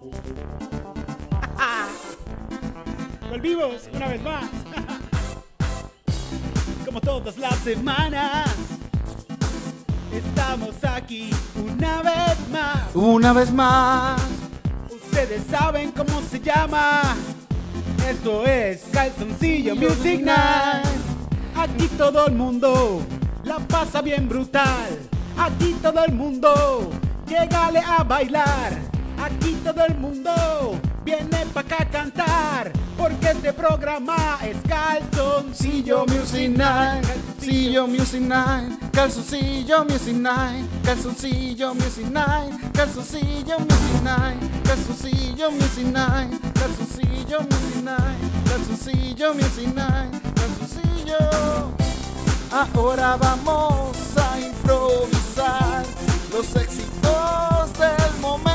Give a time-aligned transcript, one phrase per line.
[3.30, 4.44] Volvimos una vez más.
[6.86, 8.48] Como todas las semanas.
[10.12, 12.94] Estamos aquí una vez más.
[12.94, 14.20] Una vez más.
[14.90, 17.16] Ustedes saben cómo se llama.
[18.08, 20.86] Esto es Calzoncillo Music Night.
[21.54, 23.02] Aquí todo el mundo
[23.44, 24.98] la pasa bien brutal.
[25.36, 26.90] Aquí todo el mundo
[27.28, 28.89] llegale a bailar.
[29.64, 32.72] Todo el mundo viene para acá a cantar.
[32.96, 37.04] Porque este programa es Calzoncillo Music Night.
[37.06, 38.90] Calzoncillo Music Night.
[38.92, 40.66] Calzoncillo Music Night.
[40.84, 42.72] Calzoncillo Music Night.
[42.72, 44.64] Calzoncillo Music Night.
[44.64, 46.40] Calzoncillo Music Night.
[46.54, 48.20] Calzoncillo Music Night.
[48.48, 50.22] Calzoncillo Music Night.
[50.34, 51.18] Calzoncillo.
[52.52, 55.84] Ahora vamos a improvisar
[56.32, 58.49] los éxitos del momento.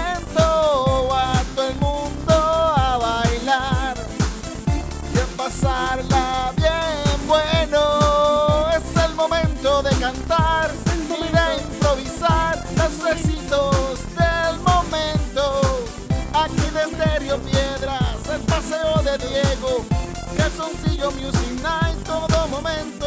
[21.05, 23.05] Calzoncillo Music Night, todo momento.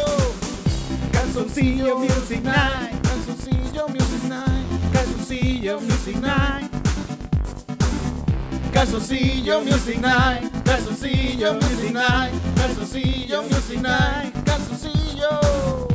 [1.11, 3.01] Calzoncillo Music Night.
[3.03, 4.91] Calzoncillo Music Night.
[4.93, 6.71] Calzoncillo Music Night.
[8.71, 10.63] Calzoncillo Music Night.
[10.63, 12.33] Calzoncillo Music Night.
[12.55, 14.33] Calzoncillo Music Night.
[14.45, 15.87] Calzoncillo.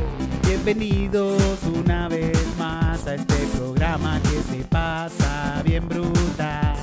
[0.45, 1.41] Bienvenidos
[1.73, 6.74] una vez más a este programa que se pasa bien brutal.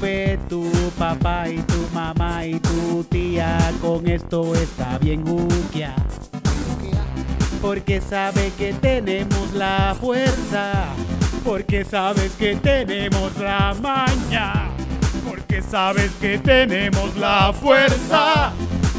[0.00, 5.92] Ve tu papá y tu mamá y tu tía, con esto está bien juquia.
[7.60, 10.84] Porque sabe que tenemos la fuerza,
[11.44, 14.68] porque sabes que tenemos la maña,
[15.28, 18.52] porque sabes que tenemos la fuerza,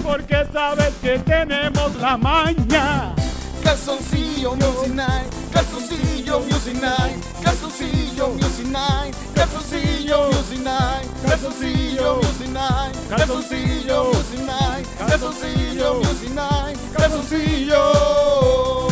[0.03, 3.15] porque sabes que tenemos la maña.
[3.63, 5.33] Calzoncillo Music Night.
[5.53, 7.23] Calzoncillo Music Night.
[7.41, 9.15] Calzoncillo Music Night.
[9.33, 11.07] Calzoncillo Music Night.
[11.25, 12.95] Calzoncillo Music Night.
[13.07, 14.87] Calzoncillo Music Night.
[14.97, 16.77] Calzoncillo Music Night.
[16.93, 18.88] Calzoncillo.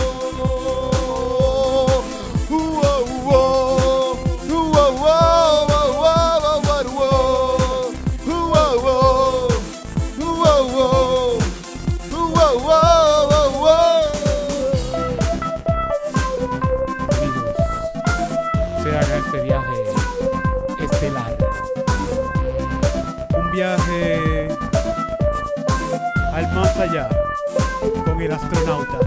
[28.25, 28.99] El astronauta.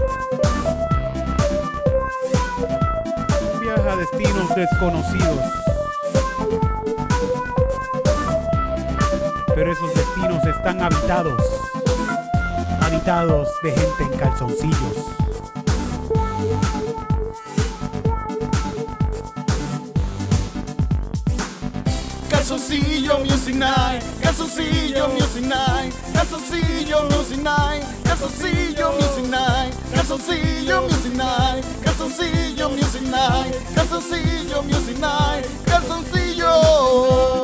[3.53, 5.39] Un viaje a destinos desconocidos.
[9.53, 11.41] Pero esos destinos están habitados.
[12.81, 14.97] Habitados de gente en calzoncillos.
[22.29, 24.03] Calzoncillo Music Night,
[24.47, 31.99] Cecilio Music Night, that's Music Night, that's Music Night, that's Music Night, that's
[32.71, 33.91] Music Night, that's
[34.65, 37.40] Music Night, that's Cecilio.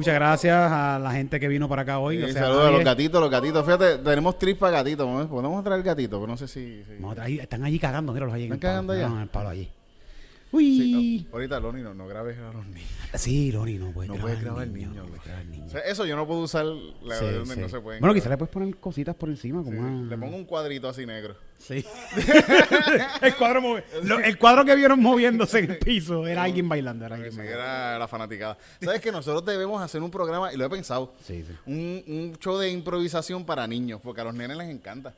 [0.00, 2.16] Muchas gracias a la gente que vino para acá hoy.
[2.16, 3.62] Sí, o sea, saludos a los gatitos, los gatitos.
[3.66, 5.06] Fíjate, tenemos trispa gatitos.
[5.06, 5.28] ¿no?
[5.28, 6.82] Podemos traer gatitos, pero no sé si.
[7.38, 8.46] están allí cagando, míralos allí.
[8.46, 9.08] en ¿Están cagando allá?
[9.10, 9.70] No, en el palo allí.
[10.52, 10.64] Uy.
[10.78, 12.90] Sí, no, ahorita, Loni, no, no grabes a los niños.
[13.14, 15.06] Sí, Loni, no puede No grabar puedes grabar niño, niños.
[15.26, 15.66] al niño.
[15.66, 17.60] O sea, eso yo no puedo usar la Sí, de donde sí.
[17.60, 18.00] no se pueden.
[18.00, 21.06] Bueno, quizás le puedes poner cositas por encima, como una- Le pongo un cuadrito así
[21.06, 21.36] negro.
[21.58, 21.84] Sí.
[23.22, 27.06] el, cuadro movi- lo- el cuadro que vieron moviéndose en el piso era alguien bailando.
[27.06, 27.60] Era alguien bailando.
[27.62, 28.58] era la fanaticada.
[28.82, 31.52] ¿Sabes que nosotros debemos hacer un programa, y lo he pensado, Sí, sí.
[31.66, 35.14] un, un show de improvisación para niños, porque a los nenes les encanta.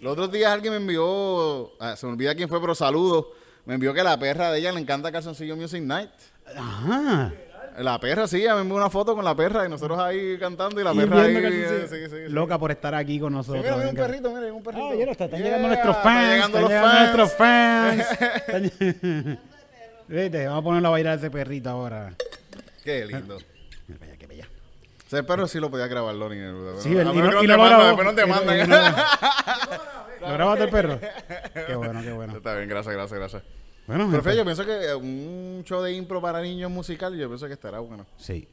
[0.00, 3.32] Los otros días alguien me envió, ah, se me olvida quién fue, pero saludo,
[3.66, 6.10] me envió que la perra de ella le encanta Calzoncillo Music Night.
[6.56, 7.32] Ajá.
[7.78, 10.80] La perra, sí, ella me envió una foto con la perra y nosotros ahí cantando
[10.80, 11.36] y la Y perra ahí.
[11.36, 12.16] eh, sí, sí, sí.
[12.32, 13.62] Loca por estar aquí con nosotros.
[13.62, 14.88] mira, mira un perrito, mira, un perrito.
[14.90, 16.32] Ah, mira, está- están Yeah, llegando nuestros están fans.
[16.32, 17.16] llegando Están los llegando fans.
[17.16, 18.72] nuestros fans.
[18.90, 19.38] Están-
[20.08, 22.12] Vete, vamos a ponerlo a bailar ese perrito ahora.
[22.82, 23.38] Qué lindo.
[23.86, 24.48] Mira para allá, qué bella.
[25.10, 26.36] O sea, el perro sí lo podía grabar, Loni.
[26.78, 27.84] Sí, A el- y no- que y no no te lo grabó.
[27.84, 28.58] después no te Y no- mandan.
[28.60, 28.76] y no-
[30.20, 31.00] ¿Lo grabaste el perro?
[31.66, 32.36] Qué bueno, qué bueno.
[32.36, 33.42] Está bien, gracias, gracias, gracias.
[33.88, 34.22] Bueno, Pero.
[34.22, 37.80] Fe, yo pienso que un show de impro para niños musical, yo pienso que estará
[37.80, 38.06] bueno.
[38.18, 38.46] Sí.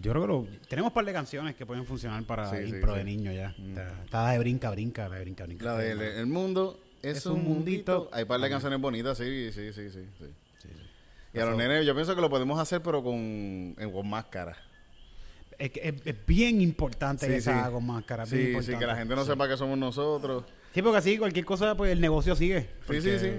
[0.00, 2.70] Yo creo que lo- tenemos un par de canciones que pueden funcionar para Sí, sí,
[2.70, 2.98] impro sí.
[2.98, 3.54] de niño ya.
[3.68, 5.64] Está, está de brinca, brinca, de brinca, brinca.
[5.64, 7.92] La de El, el mundo es, Es un un mundito.
[7.98, 8.10] mundito.
[8.16, 10.04] Hay un par de canciones bonitas, sí, sí, sí, sí.
[10.18, 10.68] sí.
[11.34, 14.56] Y a los nenes, yo pienso que lo podemos hacer, pero con, con máscara.
[15.60, 17.56] Es, que es, es bien importante Sí, que se sí.
[17.58, 18.24] haga con máscara.
[18.24, 20.44] bien Sí, que la gente no sepa que somos nosotros.
[20.74, 22.68] Sí, porque así cualquier cosa, pues el negocio sigue.
[22.88, 23.30] Sí, sí, sí.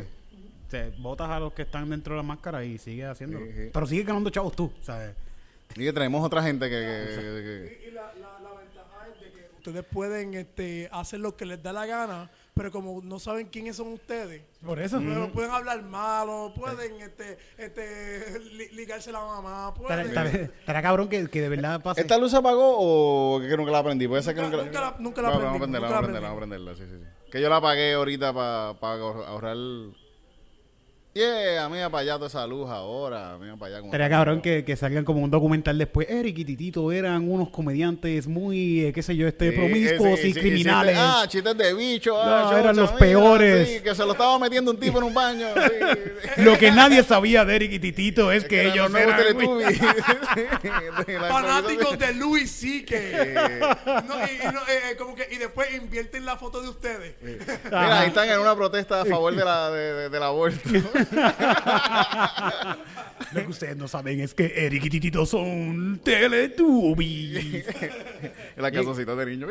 [0.70, 3.46] Te botas a los que están dentro de la máscara y sigue haciéndolo.
[3.48, 3.70] Sí, sí.
[3.74, 5.16] Pero sigue ganando chavos tú, ¿sabes?
[5.76, 6.76] Y que traemos otra gente que...
[6.76, 7.16] que-
[7.82, 11.46] que- Y la, la, la ventaja es de que ustedes pueden este, hacer lo que
[11.46, 15.00] les da la gana, pero como no saben quiénes son ustedes, Por eso.
[15.00, 20.52] pero pueden hablar malo, pueden este, este, li- ligarse la mamá, Estará, pueden...
[20.60, 22.02] estará- cabrón que, que de verdad pase.
[22.02, 24.08] ¿Esta luz se apagó o que nunca la aprendí?
[24.08, 26.00] Puede ser que Nunca- nunca, nunca la- nunca la Vamos a aprendí, vamos a la
[26.02, 27.32] prenderla, vamos a prenderla, sí, sí, sí.
[27.32, 28.70] Que yo la apagué ahorita para
[29.28, 29.56] ahorrar...
[31.14, 33.80] Yeah, a mí me para allá toda esa luz ahora, a mí me para allá
[33.82, 33.90] como...
[33.92, 36.10] Estaría cabrón que, que salgan como un documental después.
[36.10, 40.28] Eric y Titito eran unos comediantes muy, eh, qué sé yo, este, Sí, promiscuos sí,
[40.30, 40.96] y sí, criminales.
[40.98, 42.12] ah, chistes de bicho.
[42.14, 43.68] No, ah, eran chocha, los mira, peores.
[43.68, 45.48] Sí, que se lo estaba metiendo un tipo en un baño.
[46.36, 46.42] sí.
[46.44, 49.38] Lo que nadie sabía de Eric y Titito es que eran ellos eran
[51.22, 52.64] la Fanáticos de Louis.
[52.64, 53.60] Eh,
[54.08, 57.16] No, y, y no, eh, eh, como que, y después invierten la foto de ustedes.
[57.22, 60.70] Mira, ahí están en una protesta a favor de la, de, de- del aborto.
[63.34, 67.66] Lo que ustedes no saben es que Eric y Titito son Teletubbies.
[68.58, 69.50] La casocita de niños.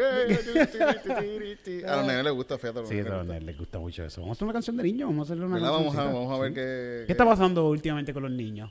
[1.86, 2.86] A los nenes les gusta, fíjate.
[2.86, 3.24] Sí, a los gusta.
[3.24, 4.20] nenes les gusta mucho eso.
[4.20, 5.70] Vamos a hacer una canción de niños, vamos a hacerle una ¿Verdad?
[5.72, 5.96] canción.
[5.96, 8.70] Vamos a, vamos a ver qué, ¿Qué está pasando últimamente con los niños?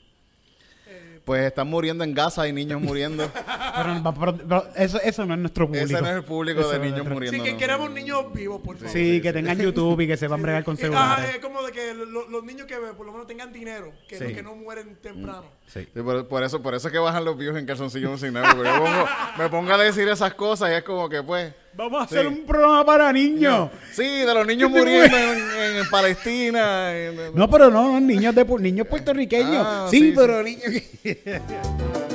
[1.30, 3.30] Pues están muriendo en Gaza, hay niños muriendo.
[3.78, 5.86] Pero, pero- pero eso, eso no es nuestro público.
[5.86, 7.38] Ese no es el público Eso de niños nuestro- muriendo.
[7.38, 7.58] Sí, que no.
[7.60, 8.92] queremos niños vivos, por favor.
[8.92, 11.36] Sí, que tengan YouTube y que sepan bregar con celulares.
[11.36, 14.34] es como de que lo- los niños que por lo menos tengan dinero, que, Sí.
[14.34, 15.46] que no mueren temprano.
[15.71, 15.88] Sí.
[15.94, 18.56] Sí, por, por eso, por eso es que bajan los views en calzoncillos sin nada.
[18.56, 19.07] Porque yo pongo-
[19.38, 21.54] me pongo a decir esas cosas y es como que, pues.
[21.75, 23.69] Vamos a hacer un programa para niños.
[23.94, 26.98] Sí, de los niños ¿Qué te muriendo en, en Palestina.
[26.98, 29.63] en- No, pero no, niños de pu- niños puertorriqueños.
[29.66, 30.63] Ah, sí, sí, pero niños.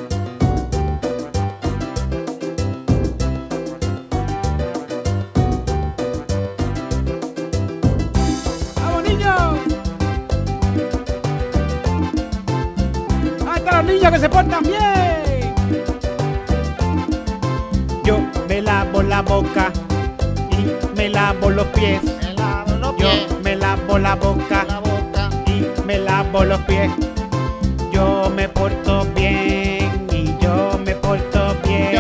[13.74, 15.54] los niños que se portan bien!
[18.04, 18.18] Yo
[18.48, 19.72] me lavo la boca
[20.50, 22.00] y me lavo los pies.
[22.04, 25.30] Me lavo los Yo pies, me lavo la boca la boca.
[25.46, 26.90] y me lavo los pies.
[27.92, 31.93] Yo me porto bien y yo me porto bien.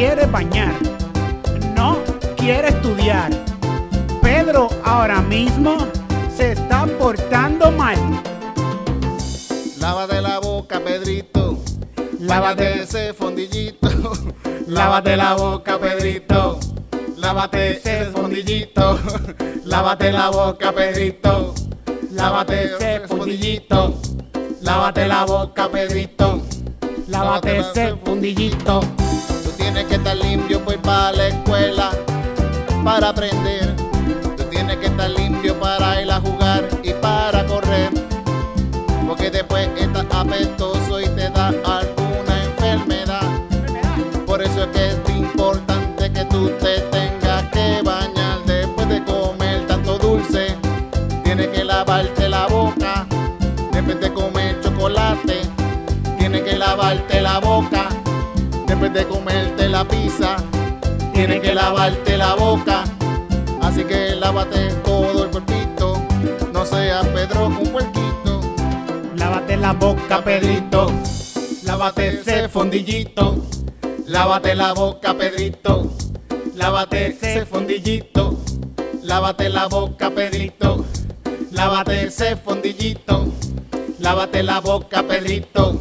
[0.00, 0.72] Quiere bañar.
[1.76, 1.98] No
[2.34, 3.30] quiere estudiar.
[4.22, 5.76] Pedro ahora mismo
[6.34, 7.98] se está portando mal.
[9.78, 11.58] Lávate la boca, Pedrito.
[12.18, 13.90] Lávate- ese fondillito.
[14.66, 16.58] Lávate la boca, Pedrito.
[17.18, 18.98] Lávate ese fondillito.
[19.66, 21.54] Lávate la boca, Pedrito.
[22.10, 24.00] Lávate ese fundillito.
[24.62, 26.40] Lávate la boca, Pedrito.
[27.06, 28.80] Lávate ese fundillito.
[29.88, 31.90] Que estar limpio pues para la escuela,
[32.84, 33.79] para aprender.
[59.80, 60.36] La pizza.
[61.14, 62.84] Tienes que lavarte la boca.
[63.62, 66.02] Así que lávate todo el cuerpito.
[66.52, 68.40] No seas Pedro un puerquito.
[69.16, 70.90] Lávate la boca, Pedrito.
[71.64, 73.42] Lávate ese fondillito.
[74.06, 75.90] Lávate la boca, Pedrito.
[76.56, 78.36] Lávate ese fondillito.
[79.02, 80.84] Lávate la boca, Pedrito.
[81.52, 83.32] Lávate ese fondillito.
[83.98, 85.80] Lávate la boca, Pedrito.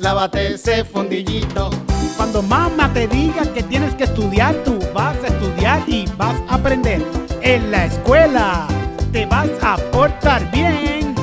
[0.00, 1.70] Lávate ese fondillito.
[2.16, 6.56] Cuando mamá te diga que tienes que estudiar, tú vas a estudiar y vas a
[6.56, 7.02] aprender.
[7.40, 8.66] En la escuela
[9.12, 11.14] te vas a portar bien.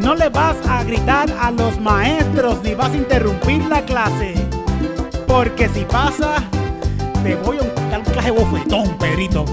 [0.00, 4.34] No le vas a gritar a los maestros ni vas a interrumpir la clase.
[5.26, 6.36] Porque si pasa,
[7.22, 9.44] te voy a un clase bofetón, Pedrito.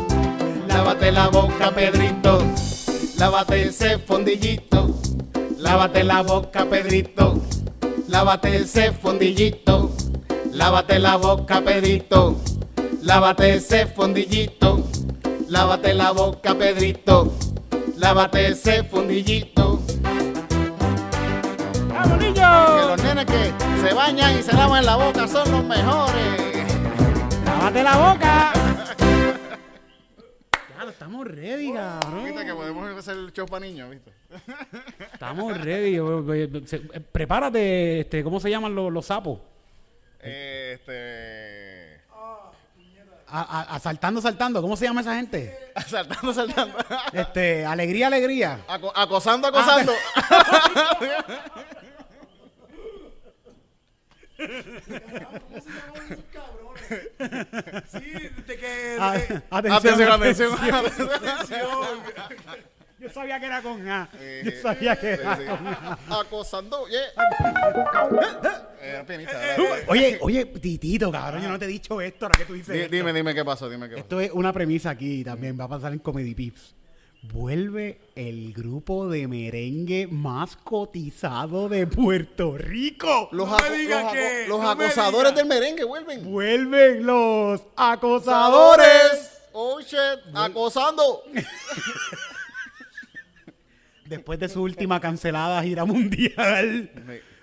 [0.68, 2.44] Lávate la boca, Pedrito.
[3.18, 4.90] Lávate ese fondillito.
[5.58, 7.42] Lávate la boca, Pedrito.
[8.08, 9.92] Lávate ese fondillito.
[10.54, 12.38] Lávate la boca, Pedrito.
[13.02, 14.84] Lávate ese fondillito.
[15.50, 17.34] Lávate la boca, Pedrito.
[17.98, 19.82] Lávate ese fondillito.
[21.90, 22.88] ¡Vamos, Que niños!
[22.88, 23.54] los nenes que
[23.88, 26.66] se bañan y se lavan la boca son los mejores.
[27.46, 28.54] ¡Lávate la boca!
[30.76, 32.26] Claro, estamos ready, cabrón.
[32.26, 34.12] Viste que podemos hacer el show para niños, ¿viste?
[35.14, 35.98] Estamos ready.
[35.98, 39.40] eh, Prepárate, este, ¿cómo se llaman los, los sapos?
[40.24, 42.02] Este.
[43.28, 44.62] A- a- asaltando, saltando.
[44.62, 45.58] ¿Cómo se llama esa gente?
[45.88, 46.78] Saltando, saltando.
[47.14, 48.60] Este, alegría, alegría.
[48.68, 49.92] Aco- acosando, acosando.
[57.92, 58.00] Sí,
[58.48, 58.98] de que...
[59.00, 61.10] Ah, eh, atención, atención, atención.
[61.14, 61.70] atención.
[63.04, 64.10] Yo sabía que era con A.
[64.18, 65.44] Eh, Yo sabía que era sí.
[65.46, 66.00] con A.
[66.22, 67.02] Acosando, yeah.
[68.82, 69.84] Eh, pianista, Eh.
[69.88, 72.80] Oye, oye, Titito, cabrón, yo no te he dicho esto, ahora que tú dices Di-
[72.82, 72.96] esto.
[72.96, 74.04] Dime, dime qué pasó, dime qué pasó.
[74.04, 76.76] Esto es una premisa aquí también, va a pasar en Comedy Pips.
[77.24, 83.30] Vuelve el grupo de merengue más cotizado de Puerto Rico.
[83.32, 85.36] Los, No me aco- digas los aco- que- los no me acosadores digas.
[85.36, 86.24] del merengue vuelven.
[86.32, 88.88] Vuelven los acosadores.
[88.88, 89.30] Acosadores.
[89.54, 90.00] Oh shit,
[90.36, 91.24] acosando.
[94.18, 96.90] Después de su última cancelada gira mundial,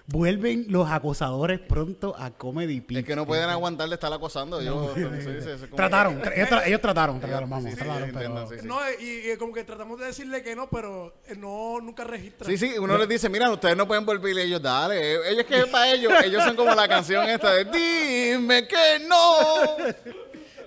[0.06, 3.00] vuelven los acosadores pronto a Comedy Pips.
[3.00, 4.60] Es que no pueden aguantar de estar acosando.
[4.60, 8.08] Yo, sí, sí, sí, es como- Trataron, tra- ellos, tra- ellos trataron, vamos, sí, trataron,
[8.08, 8.66] yo pero- entiendo, sí, sí.
[8.66, 12.46] No, y, y como que tratamos de decirle que no, pero eh, no, nunca registra.
[12.48, 15.44] Sí, sí, uno les dice, mira, ustedes no pueden volver y ellos, dale, eh, ellos
[15.46, 19.76] que es para ellos, ellos son como la canción esta de Dime que no.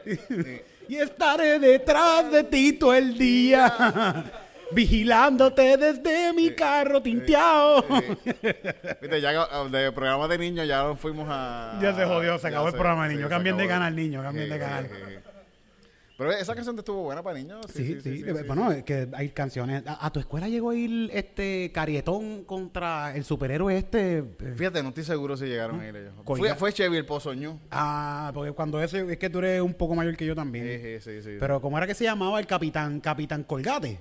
[0.85, 4.25] Y estaré detrás de ti todo el día,
[4.73, 7.83] vigilándote desde mi carro tinteado.
[9.01, 11.79] Viste, ya ah, de programa de niños ya nos fuimos a...
[11.81, 13.29] Ya se jodió, se acabó el programa de sí, niños.
[13.29, 14.87] Cambien de canal, niños, cambien de Sí, canal.
[14.87, 15.29] sí, sí.
[16.15, 17.65] Pero esa canción te estuvo buena para niños.
[17.73, 19.83] Sí, sí, bueno, es que hay canciones.
[19.85, 24.19] A, tu escuela llegó a ir este Carietón contra el superhéroe este.
[24.19, 26.13] eh, Fíjate, no estoy seguro si llegaron a ir ellos.
[26.57, 27.59] Fue, Chevy el Pozoñú.
[27.71, 30.65] Ah, porque cuando ese, es que tú eres un poco mayor que yo también.
[30.65, 31.37] Sí, sí, sí, sí.
[31.39, 33.99] Pero ¿cómo era que se llamaba el capitán, capitán Colgate?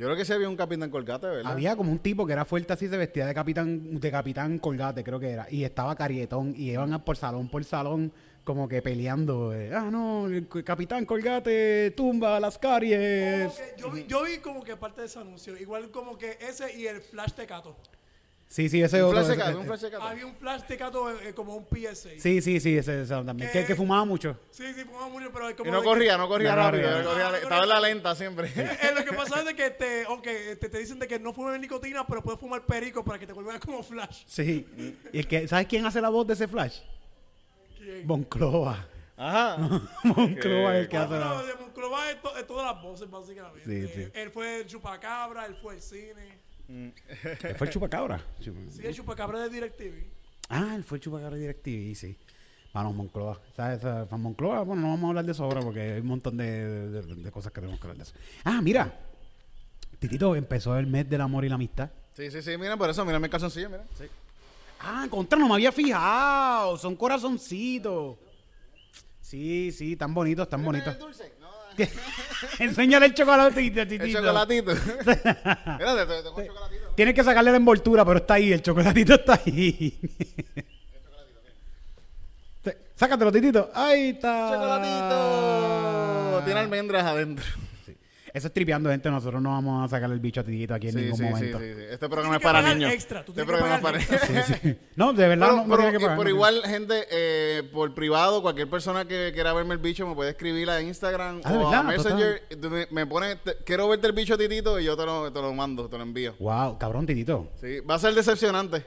[0.00, 1.52] Yo creo que sí había un Capitán Colgate, ¿verdad?
[1.52, 5.04] Había como un tipo que era fuerte así, se vestía de capitán, de capitán Colgate,
[5.04, 5.46] creo que era.
[5.50, 6.54] Y estaba Carietón.
[6.56, 8.10] Y iban a por salón por salón,
[8.42, 9.52] como que peleando.
[9.52, 13.52] eh, ah, no, el c- capitán Colgate tumba las caries.
[13.52, 16.38] Como que yo, vi, yo vi como que parte de ese anuncio, igual como que
[16.40, 17.76] ese y el flash tecato.
[18.52, 19.20] Sí, sí, ese Un otro.
[19.24, 20.02] flash ese- de gato, un flash de gato.
[20.04, 22.08] Había un flash tecato eh, como un PSA.
[22.18, 23.48] Sí, sí, sí, ese, ese también.
[23.52, 24.36] Que, que fumaba mucho.
[24.50, 26.82] sí, sí, pongamos mucho, pero es como Y no de corría, no corría No rápido.
[26.82, 27.02] corría.
[27.04, 28.50] no corría- No, no estaba en la lenta siempre.
[28.56, 31.32] eh, lo que pasa es de que te, okay, te, te dicen de que no
[31.32, 34.24] fumes nicotina, pero puedes fumar perico para que te vuelvas como flash.
[34.26, 34.66] Sí.
[35.12, 36.80] Y el que, ¿Sabes quién hace la voz de ese flash?
[37.78, 38.04] ¿Quién?
[38.04, 38.84] Moncloa.
[39.16, 39.58] Ajá.
[40.02, 43.64] Moncloa es el que hace la de Monclova es, to- es todas las voces, básicamente.
[43.64, 44.08] Sí, sí.
[44.12, 46.39] Él fue el chupacabra, él fue el cine.
[46.70, 48.20] Él fue el chupacabra.
[48.40, 50.06] Chupa- Sí, el chupacabra de DirecTV.
[50.48, 52.16] Ah, él fue el chupacabra de DirecTV, sí.
[52.72, 53.40] Vamos, Moncloa.
[53.56, 53.82] ¿Sabes?
[54.12, 56.46] Moncloa, bueno, no vamos a hablar de eso ahora porque hay un montón de,
[56.90, 58.14] de- de cosas que tenemos que hablar de eso.
[58.44, 58.96] Ah, mira.
[59.98, 61.90] Titito empezó el mes del amor y la amistad.
[62.14, 63.84] Sí, sí, sí, mira, por eso, mira mi calzoncillo, mira.
[63.98, 64.04] Sí.
[64.80, 66.78] Ah, contra, no me había fijado.
[66.78, 68.16] Son corazoncitos.
[69.20, 70.98] Sí, sí, tan bonitos, tan bonitos.
[70.98, 71.32] dulce?
[72.58, 74.72] Enséñale el chocolatito, el chocolatito.
[75.06, 76.88] mira, te, te, tengo un chocolatito.
[76.94, 79.98] Tienes que sacarle la envoltura, pero está ahí, el chocolatito está ahí.
[82.96, 83.70] Sácatelo, titito.
[83.72, 84.50] Ahí está.
[84.52, 86.42] Chocolatito.
[86.44, 87.46] Tiene almendras adentro.
[88.32, 89.10] Eso es tripeando, gente.
[89.10, 91.30] Nosotros no vamos a sacarle el bicho a titito aquí en Sí, ningún sí, sí,
[91.30, 91.58] momento.
[91.58, 91.82] sí, sí.
[91.90, 92.92] Este programa es para niños.
[92.92, 94.20] extra, tú Este programa es para niños.
[94.26, 94.76] Sí, sí.
[94.96, 96.16] No, de verdad Pero, no, no pero- tiene que pagar.
[96.16, 100.14] por no igual, gente, eh, por privado, cualquier persona que quiera verme el bicho me
[100.14, 102.42] puede escribir a Instagram Ah, o a verdad, Messenger.
[102.58, 105.52] donde Me pone, te- quiero verte el bicho titito y yo te lo, te lo
[105.52, 106.34] mando, te lo envío.
[106.38, 107.50] Wow, cabrón, titito.
[107.60, 108.86] Sí, va a ser decepcionante.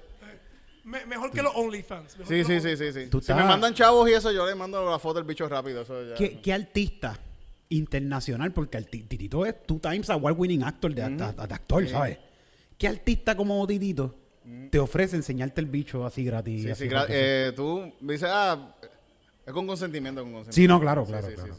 [0.85, 2.17] Me- mejor que los OnlyFans.
[2.27, 3.07] Sí, sí, sí, sí, sí.
[3.09, 5.81] Tú Si me mandan chavos y eso, yo le mando la foto del bicho rápido.
[5.83, 6.15] Eso ya.
[6.15, 7.17] ¿Qué, qué artista
[7.75, 8.51] internacional?
[8.53, 12.17] Porque el ti- Titito es two times award winning actor de, de actor, ¿sabes?
[12.77, 14.15] ¿Qué artista como Titito
[14.69, 16.63] te ofrece enseñarte el bicho así gratis?
[16.63, 17.19] Sí, así sí, gra- porque sí?
[17.21, 18.75] eh, tú dices, ah,
[19.45, 20.55] es con consentimiento, con consentimiento.
[20.61, 21.55] Sí, no, claro, claro, sí, claro.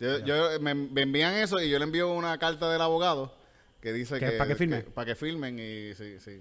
[0.00, 3.36] Yo, yo- me, me envían eso y yo le envío una carta del abogado
[3.80, 4.32] que dice ¿Que que...
[4.32, 4.80] para que firme?
[4.82, 6.40] para que firmen y sí, sí.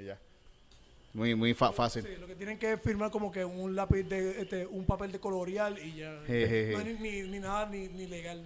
[0.00, 0.18] Y ya.
[1.14, 2.02] Muy, muy fa- fácil.
[2.04, 5.20] Sí, lo que tienen que firmar como que un lápiz de este, un papel de
[5.20, 6.10] coloreal y ya.
[6.10, 6.24] No
[6.78, 8.42] hay ni, ni, ni nada ni, ni legal.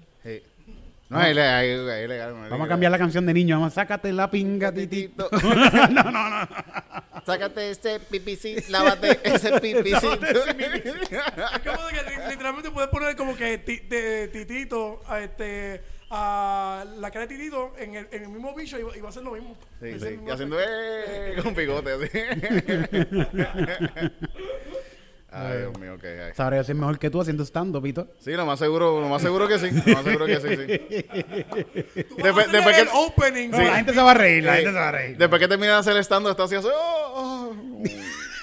[1.09, 3.59] No, es es Vamos a cambiar la canción de niño.
[3.61, 5.29] Vamos, sácate la pinga, Titito.
[5.91, 6.49] No, no, no.
[7.25, 10.11] Sácate ese pipicito, lávate ese pipicito.
[10.25, 15.81] Es como de que li- literalmente puedes poner como que ti- de Titito a este
[16.11, 19.09] a la cara de Titito en el, en el mismo bicho y va, y va
[19.09, 19.57] a ser lo mismo.
[19.83, 20.19] Sí, sí.
[20.27, 22.09] Y haciendo eh, con bigote así.
[25.29, 26.05] Ay, Dios mío, ok.
[26.05, 26.33] ay.
[26.35, 28.09] Sabré ser mejor que tú haciendo stand-up, Pito.
[28.21, 29.69] Sí, lo más seguro, lo más seguro que sí.
[29.85, 30.57] Lo más seguro que sí, sí.
[32.23, 33.51] Después- después el que- opening.
[33.51, 34.59] No, la gente se va a reír, la Sí.
[34.63, 35.19] gente se va a reír.
[35.19, 37.55] Después que termina de hacer el stand está así, así, oh, oh.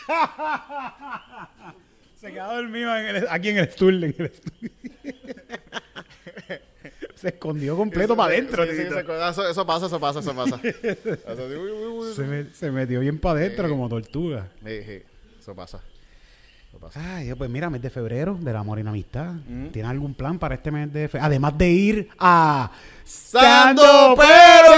[2.21, 4.03] Se quedó dormido en el- aquí en el stool.
[4.03, 4.71] En el stool.
[7.23, 8.63] Se escondió completo para adentro.
[8.65, 10.59] Sí, sí, eso, eso pasa, eso pasa, eso pasa.
[10.63, 12.13] Eso sí, uy, uy, uy.
[12.13, 14.47] se, me- se metió bien para adentro como tortuga.
[14.65, 15.79] Eso pasa.
[16.69, 17.15] Eso pasa.
[17.17, 19.33] Ay, pues mira, mes de febrero del amor y la amistad.
[19.71, 21.25] ¿Tienes algún plan para este mes de febrero?
[21.27, 22.71] Además de ir a
[23.05, 24.73] ¡Santo Pero.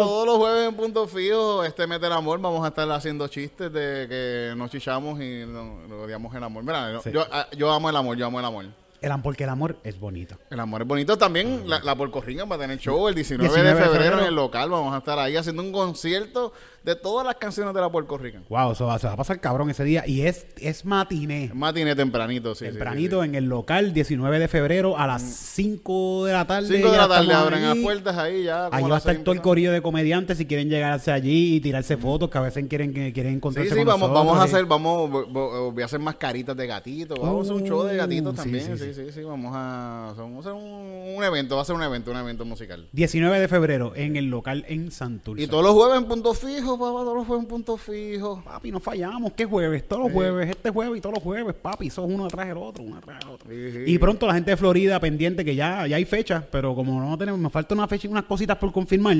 [0.00, 3.72] Todos los jueves en Punto Fijo, este mes del amor, vamos a estar haciendo chistes
[3.72, 6.62] de que nos chichamos y no- no odiamos el amor.
[6.64, 7.10] Mira, Sí.
[7.12, 8.64] yo, ah, yo amo el amor, yo amo el amor.
[9.02, 10.38] El, porque el amor es bonito.
[10.48, 11.68] El amor es bonito también.
[11.68, 14.28] La, la Porcorringa va a tener show el 19, 19 de de febrero en febrero.
[14.28, 14.70] el local.
[14.70, 16.52] Vamos a estar ahí haciendo un concierto
[16.84, 18.42] de todas las canciones de la Porcorringa.
[18.48, 20.04] Wow, eso va, se va a pasar cabrón ese día.
[20.06, 21.50] Y es, es matiné.
[21.54, 22.64] Matiné tempranito, sí.
[22.64, 26.68] sí, Tempranito en el local, 19 de febrero a las 5 de la tarde.
[26.76, 28.66] 5 de la tarde abren las puertas ahí ya.
[28.70, 31.60] como Ahí va a estar todo el corillo de comediantes si quieren llegarse allí y
[31.60, 34.40] tirarse fotos, que a veces quieren, que quieren Sí, encontrarse sí, con vamos, nosotros, vamos
[34.40, 37.82] a hacer, vamos, vo- voy a hacer mascaritas de gatito, vamos a hacer un show
[37.84, 41.14] de gatitos Uh, sí, también, sí, sí, sí, sí, vamos a, vamos a hacer un,
[41.16, 42.88] un evento, va a ser un evento, un evento musical.
[42.92, 45.42] 19 de febrero en el local en Santurce.
[45.42, 48.42] Y todos los jueves en punto fijo, papá, todos los jueves en punto fijo.
[48.44, 49.32] Papi, no fallamos.
[49.32, 49.86] ¿Qué jueves?
[49.88, 51.90] Todos los jueves, este jueves y todos los jueves, papi.
[51.90, 53.52] Son uno detrás del otro, uno detrás del otro.
[53.86, 57.16] Y pronto la gente de Florida pendiente que ya, ya hay fecha, pero como no
[57.16, 59.16] tenemos, nos falta una fecha y unas cositas por confirmar.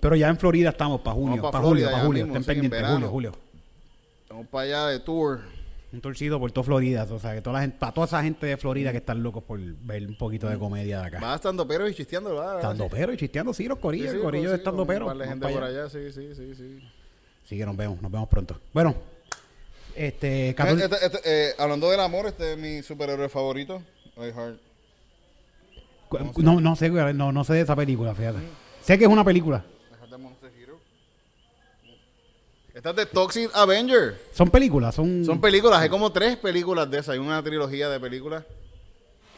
[0.00, 2.24] Pero ya en Florida estamos para junio, pa' para julio, para julio.
[2.26, 3.32] mismo, Estén sí, pendientes, julio, julio.
[4.28, 5.40] Vamos para allá de tour.
[5.92, 7.06] Un torcido por toda Florida.
[7.10, 9.42] O sea, que toda la gente, para toda esa gente de Florida que están locos
[9.42, 11.20] por ver un poquito de comedia de acá.
[11.20, 12.56] Va estando pero y chisteando, ¿verdad?
[12.56, 15.10] Estando pero y chisteando, sí, los corillos, sí, el corillo sí, de estando pero.
[15.10, 15.80] gente por allá.
[15.84, 16.80] allá, sí, sí, sí, sí.
[17.44, 18.56] Sí, que nos vemos, nos vemos pronto.
[18.72, 18.94] Bueno,
[19.96, 23.82] este, 14 Este- este- eh, hablando del amor, este es mi superhéroe favorito.
[26.08, 28.38] Cu- no, no sé, no, no sé de esa película, fíjate.
[28.82, 29.64] Sé que es una película.
[32.80, 34.18] Esta es de Toxic Avenger.
[34.32, 35.22] Son películas, son...
[35.22, 38.42] Son películas, hay como tres películas de esas, hay una trilogía de películas.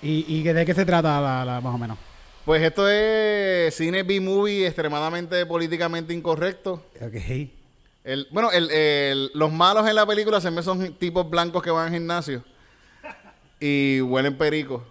[0.00, 1.98] ¿Y, y de qué se trata la, la- más o menos?
[2.44, 6.84] Pues esto es cine B-movie extremadamente políticamente incorrecto.
[7.00, 7.16] Ok.
[8.04, 11.70] El, bueno, el, el- los malos en la película se me son tipos blancos que
[11.72, 12.44] van al gimnasio
[13.58, 14.84] y huelen perico.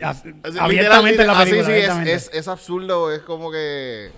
[0.00, 2.04] As- Así, abiertamente en la literal, así, película.
[2.04, 4.10] sí, es, es absurdo, es como que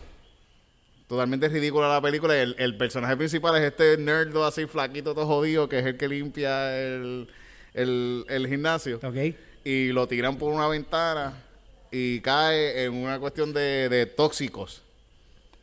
[1.11, 2.40] totalmente ridícula la película.
[2.40, 6.07] El, el personaje principal es este nerd así flaquito, todo jodido, que es el que
[6.07, 7.27] limpia el,
[7.75, 9.01] el, el gimnasio.
[9.03, 9.35] Ok.
[9.64, 11.35] Y lo tiran por una ventana
[11.90, 14.83] y cae en una cuestión de, de tóxicos.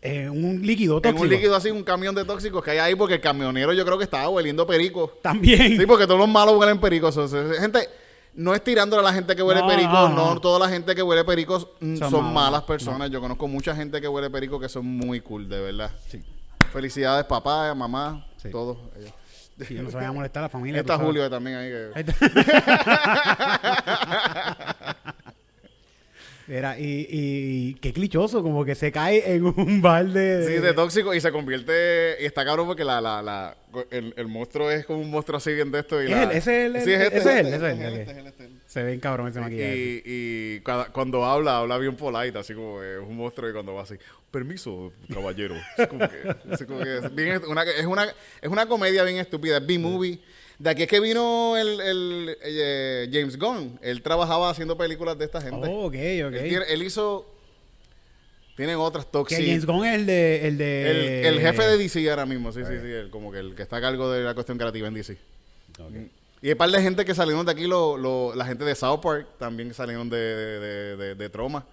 [0.02, 1.24] Eh, un líquido En tóxico.
[1.24, 3.98] un líquido así, un camión de tóxicos que hay ahí porque el camionero yo creo
[3.98, 5.18] que estaba hueliendo perico.
[5.24, 5.78] También.
[5.80, 7.16] Sí, porque todos los malos huelen pericos.
[7.16, 7.88] O sea, gente,
[8.38, 9.92] no es tirándole a la gente que huele No, perico.
[9.92, 10.40] no, No, no.
[10.40, 13.10] toda la gente que huele pericos mm, Son son, malas, malas personas.
[13.12, 15.92] Yo conozco mucha gente que huele perico que son muy cool, de verdad.
[16.08, 16.24] Sí.
[16.72, 18.50] Felicidades, papá, mamá, Sí.
[18.52, 18.78] todos.
[18.98, 19.12] ellos.
[19.68, 20.82] Sí, no se vaya a molestar a la familia.
[20.82, 21.00] Está.
[21.00, 21.70] Julio también ahí.
[21.70, 22.06] Que...
[26.50, 30.48] Era, y, y qué clichoso, como que se cae en un balde de...
[30.48, 32.16] Sí, de tóxico y se convierte.
[32.22, 33.58] Y está cabrón porque la, la, la,
[33.92, 36.02] el, el monstruo es como un monstruo así bien de esto.
[36.02, 36.32] Y ¿Es la- él?
[36.32, 37.46] ¿Ese es el- Sí, ese es este, él?
[37.48, 37.68] este, ese
[38.04, 38.50] es él, este.
[38.66, 39.76] Se ve bien cabrón ese maquillaje.
[39.78, 43.74] Y, y cada- cuando habla, habla bien polite, así como es un monstruo y cuando
[43.74, 43.96] va así,
[44.32, 45.56] permiso, caballero.
[45.78, 48.06] Es como que, es como que es bien est- una, es una,
[48.42, 50.18] es una comedia bien estúpida, es B-movie.
[50.60, 53.80] De aquí es que vino el, el, eh, James Gunn.
[53.82, 55.68] Él trabajaba haciendo películas de esta gente.
[55.70, 55.94] Oh, ok, ok.
[55.94, 57.32] Él, tiene- él hizo...
[58.56, 59.38] Tienen otras Que toxic.
[59.46, 60.48] James Gunn es el de...
[60.48, 62.88] El, de, el jefe de DC ahora mismo, sí, sí, sí.
[62.88, 65.16] el- como que el que está a cargo de la cuestión creativa en DC.
[65.80, 65.92] Ok.
[66.42, 68.74] Y hay un par de gente que salieron de aquí, lo, lo- la gente de
[68.74, 71.66] South Park también salieron de, de, de, de- de Troma.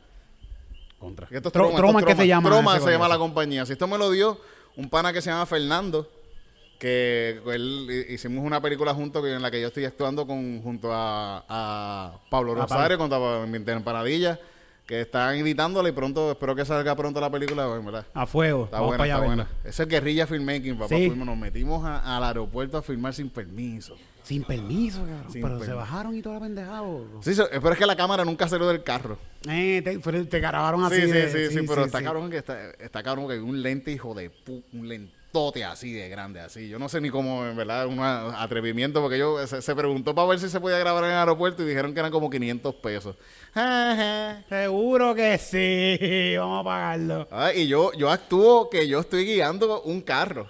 [0.99, 1.27] Contra.
[1.31, 2.51] Esto es Tro- Troma, Troma, esto es ¿qué se llama?
[2.51, 3.65] Troma ese se llama la compañía.
[3.65, 4.39] Si esto me lo dio
[4.77, 6.11] un pana que se llama Fernando,
[6.85, 10.61] que él hi- hicimos una película junto que- en la que yo estoy actuando con
[10.63, 13.09] junto a, a Pablo Rosario, con
[13.79, 14.39] Empanadilla.
[14.87, 18.07] que están editándola y pronto, espero que salga pronto la película, bueno, ¿verdad?
[18.13, 18.65] A fuego.
[18.67, 19.49] Está Vamos buena, está buena.
[19.65, 20.89] Ese es guerrilla filmmaking, papá.
[20.95, 21.07] Sí.
[21.09, 23.97] Fuimos- nos metimos a- al aeropuerto a filmar sin permiso.
[24.23, 25.33] Sin permiso, cabrón.
[25.33, 26.83] Sin pero se bajaron y toda la pendejada.
[27.23, 29.17] Sí, pero es que la cámara nunca salió del carro.
[29.49, 30.97] Eh, te, te grabaron así.
[30.97, 32.05] Sí, sí, de- sí, sí, pero está sí.
[32.05, 34.87] cabrón que está, está cabrón que un lente hijo de pu, un
[35.35, 36.69] lentote así de grande, así.
[36.69, 40.29] Yo no sé ni cómo, en verdad, un atrevimiento, porque yo se, se preguntó para
[40.29, 43.17] ver si se podía grabar en el aeropuerto y dijeron que eran como 500 pesos.
[44.49, 46.37] Seguro que sí.
[46.39, 47.29] Vamos a pagarlo.
[47.31, 50.49] Ah, y yo, yo actúo que yo estoy guiando un carro.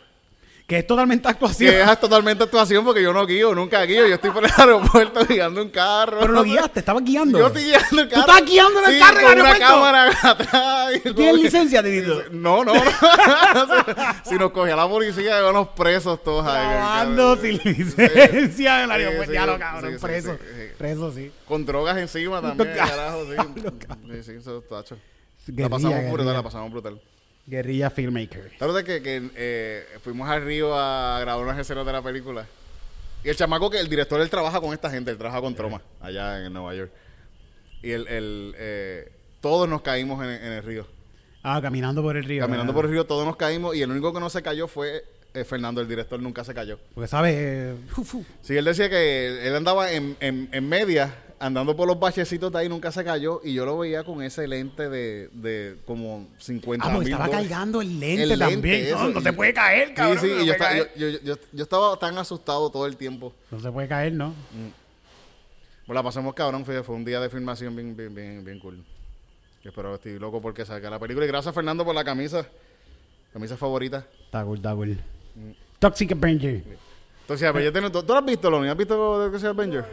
[0.67, 1.71] Que es totalmente actuación.
[1.75, 4.07] Que es totalmente actuación porque yo no guío, nunca guío.
[4.09, 6.21] Yo estoy por el aeropuerto guiando un carro.
[6.21, 7.39] Pero lo guiaste, estabas guiando.
[7.39, 8.21] Yo estoy guiando el carro.
[8.23, 10.91] estás guiando en el Sí, carro en el con una cámara atrás.
[11.05, 12.23] ¿Tú ¿Tienes que- licencia, Titito?
[12.31, 12.81] No, no, no.
[14.25, 16.67] si nos cogía la policía, íbamos presos todos ahí.
[16.67, 19.33] Grabando sin licencia en el aeropuerto.
[19.35, 20.33] Ya lo cabrón, sí, sí, preso.
[20.33, 20.63] sí, sí.
[20.79, 21.33] Preso, sí.
[21.47, 23.37] Con drogas encima también, carajo, sí.
[24.13, 24.97] Sí, sí, eso hecho.
[25.57, 26.99] La pasamos brutal, la pasamos brutal.
[27.47, 28.53] Guerrilla filmmaker.
[28.59, 32.47] ¿Sabes que, que eh, fuimos al río a grabar unas escenas de la película?
[33.23, 35.83] Y el chamaco que el director él trabaja con esta gente, él trabaja con Troma,
[36.01, 36.91] allá en Nueva York.
[37.83, 40.87] Y el, el eh, todos nos caímos en, en el río.
[41.43, 42.43] Ah, caminando por el río.
[42.43, 42.75] Caminando ah.
[42.75, 45.05] por el río todos nos caímos y el único que no se cayó fue
[45.35, 46.79] eh, Fernando, el director, nunca se cayó.
[46.95, 47.35] Porque, ¿sabes?
[47.37, 48.25] Eh, fu, fu.
[48.41, 51.13] Sí, él decía que él andaba en, en, en media,
[51.47, 53.41] andando por los bachecitos de ahí, nunca se cayó.
[53.45, 57.27] Y yo lo veía con ese lente de, de como 50 Ah, mil porque estaba
[57.27, 57.49] dólares.
[57.49, 58.91] cargando el lente El también.
[58.91, 60.19] no, no Y- se puede caer, cabrón.
[60.21, 60.93] Sí, sí, no y yo, caer.
[60.97, 63.33] yo, yo, yo, yo estaba tan asustado todo el tiempo.
[63.51, 64.33] No se puede caer, ¿no?
[65.87, 68.83] Pues la pasamos cabrón, fue, fue un día de filmación bien, bien, bien, bien cool.
[69.63, 71.27] Y espero, estoy loco porque salga la película.
[71.27, 72.47] Y gracias Fernando por la camisa.
[73.33, 74.07] Camisa favorita.
[74.25, 74.99] Está cool, está cool.
[75.79, 76.63] Toxic Avenger.
[77.23, 78.69] Entonces, pues, ya tienes- ¿tú, tú lo has visto, Loni?
[78.69, 79.85] ¿Has visto sea Avenger?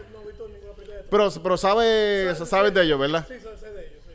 [1.11, 3.25] Pero, pero sabes, sabes de ellos, ¿verdad?
[3.27, 4.13] Sí, sé, sé de ellos, sí.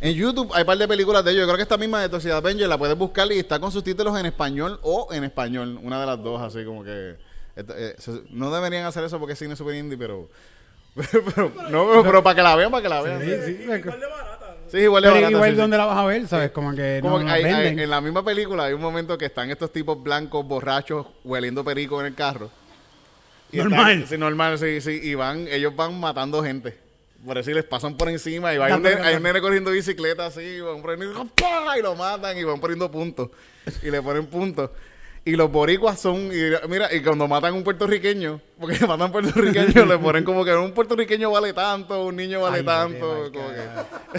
[0.00, 1.42] En YouTube hay un par de películas de ellos.
[1.42, 4.18] Yo creo que esta misma de Toxic Avenger la puedes buscar y está con subtítulos
[4.18, 5.78] en español o en español.
[5.82, 7.14] Una de las dos, así como que...
[7.56, 7.96] eh,
[8.30, 10.28] no deberían hacer eso porque es cine super indie, pero...
[10.96, 13.20] pero, no, pero, para que la vean, para que la vean.
[13.20, 13.62] Sí, Sí, sí.
[13.64, 14.56] Igual de barata.
[14.72, 14.78] ¿no?
[14.80, 15.60] igual de Pero barata, igual sí, sí.
[15.60, 16.50] donde la vas a ver, ¿sabes?
[16.50, 19.26] Como que Como no que hay- hay- en la misma película hay un momento que
[19.26, 22.50] están estos tipos blancos, borrachos, hueliendo perico en el carro.
[23.52, 24.06] Y Normal.
[24.08, 25.00] sí, normal, sí, sí.
[25.02, 26.76] Y van, ellos van matando gente.
[27.24, 29.70] Por decir, les pasan por encima y va, hay, un nene, hay un nene corriendo
[29.70, 31.26] bicicleta así, y van poniendo,
[31.76, 33.30] y lo matan y van poniendo puntos.
[33.82, 34.70] Y le ponen puntos.
[35.24, 39.88] Y los boricuas son, y mira, y cuando matan a un puertorriqueño, porque matan puertorriqueños,
[39.88, 43.24] le ponen como que un puertorriqueño vale tanto, un niño vale Ay, tanto.
[43.32, 43.56] qué como mal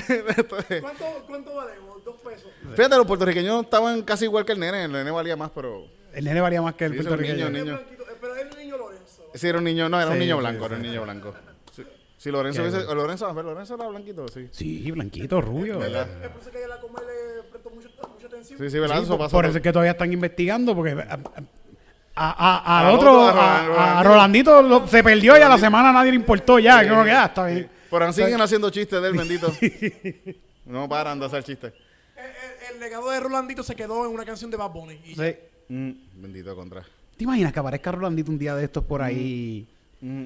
[0.05, 2.03] que- Entonces, ¿Cuánto, ¿Cuánto valemos?
[2.03, 2.51] Dos pesos.
[2.75, 4.83] Fíjate, los puertorriqueños estaban casi igual que el nene.
[4.83, 5.85] El nene valía más, pero.
[6.13, 7.49] El nene valía más que el Sí, un puertorriqueño.
[7.49, 7.77] niño, Es niño.
[7.77, 9.26] blanquito, eh, pero es el niño Lorenzo.
[9.37, 9.89] Sí, era un niño.
[9.89, 10.59] No, era un Sí, niño sí, blanco.
[10.59, 10.87] sí, era un sí.
[10.89, 11.33] niño blanco.
[11.75, 11.83] Sí.
[12.17, 12.85] Si Lorenzo Qué hubiese.
[12.85, 13.01] bueno.
[13.01, 14.47] Lorenzo, a ver, Lorenzo era blanquito, sí.
[14.51, 15.81] Sí, blanquito, rubio.
[15.83, 15.89] Es
[16.29, 18.59] por eso que ella la come le prestó mucha, mucha atención.
[18.59, 18.95] Sí, sí, ¿verdad?
[18.97, 19.37] Sí, Eso por, pasó.
[19.37, 21.19] por eso es que todavía están investigando, porque a-
[22.15, 23.79] a- a- a- al Al otro, otro, a a, Rolandito.
[23.99, 26.87] a Rolandito lo- se perdió y a la semana nadie le importó ya.
[26.89, 27.69] Como que ah, está bien.
[27.91, 29.53] Pero aún siguen haciendo chistes de él, bendito.
[30.65, 31.73] no paran de hacer chistes.
[32.15, 34.99] El, el- el legado de Rolandito se quedó en una canción de Bad Bunny.
[35.05, 35.35] Y Sí.
[35.69, 36.83] Mm, bendito contra.
[37.17, 39.65] ¿Te imaginas que aparezca Rolandito un día de estos por ahí?
[40.01, 40.23] Mm.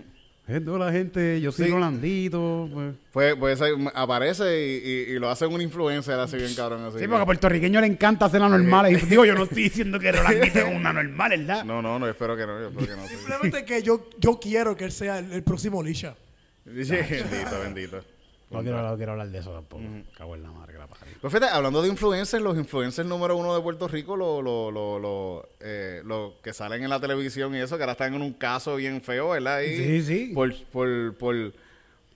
[0.47, 1.71] Esto la gente, yo soy Sí.
[1.71, 2.69] Rolandito.
[2.73, 2.93] Pues.
[3.13, 3.61] Pues, pues
[3.93, 6.83] aparece y, y- y lo hace un influencer así bien cabrón.
[6.83, 9.01] Así Sí, porque a puertorriqueño le encanta hacer anormales.
[9.03, 11.63] Y digo, yo no estoy diciendo que Rolandito es una normal, ¿verdad?
[11.63, 12.59] No, no, no, espero que no.
[12.59, 13.07] yo espero que no.
[13.07, 13.15] sí.
[13.15, 16.15] Simplemente que yo, yo quiero que él sea el, el próximo Lisha.
[16.65, 18.03] Bendito, bendito.
[18.51, 19.83] No quiero, no quiero hablar de eso tampoco.
[20.17, 21.17] Cago en la madre que la pajarita.
[21.21, 24.99] Pues fíjate, hablando de influencers, los influencers número uno de Puerto Rico, los lo, lo,
[24.99, 28.33] lo, eh, lo que salen en la televisión y eso, que ahora están en un
[28.33, 29.57] caso bien feo, ¿verdad?
[29.57, 30.31] Ahí, Sí, sí.
[30.33, 31.53] Por, por, por,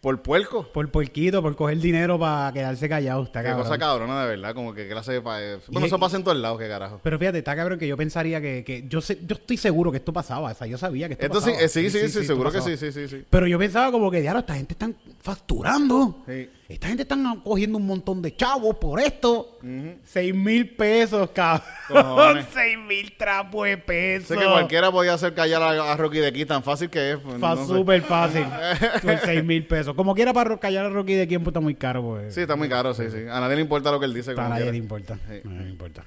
[0.06, 0.68] por puerco.
[0.72, 3.24] Por porquito, por coger dinero para quedarse callado.
[3.24, 3.64] Está Qué cabrón.
[3.66, 5.22] cosa cabrona, de verdad, como que clase de...
[5.24, 7.00] pa- eh, Bueno, eso pasa en todos lados, qué carajo.
[7.02, 9.98] Pero fíjate, está cabrón que yo pensaría que, que yo sé, yo estoy seguro que
[9.98, 11.60] esto pasaba, o sea, yo sabía que esto pasaba.
[11.60, 13.26] eh, sí, sí, sí, seguro que sí, sí, sí, sí.
[13.28, 16.24] Pero yo pensaba como que, diablo, esta gente están facturando.
[16.28, 16.50] Sí.
[16.68, 19.60] Esta gente están cogiendo un montón de chavos por esto.
[20.04, 22.44] Seis mil pesos, cabrón.
[22.54, 24.30] Seis mil trapos de pesos.
[24.30, 27.18] Sé que cualquiera podía hacer callar a, a Rocky de aquí tan fácil que es.
[27.20, 28.46] pues, no súper fácil.
[29.04, 29.95] Con seis mil pesos.
[29.96, 32.34] Como quiera para callar a Rocky de tiempo está muy caro, pues.
[32.34, 33.18] Sí, está muy caro, sí, sí.
[33.30, 34.34] A nadie le importa lo que él dice.
[34.36, 35.16] Como nadie le importa.
[35.28, 35.42] Sí.
[35.44, 36.06] A nadie le importa.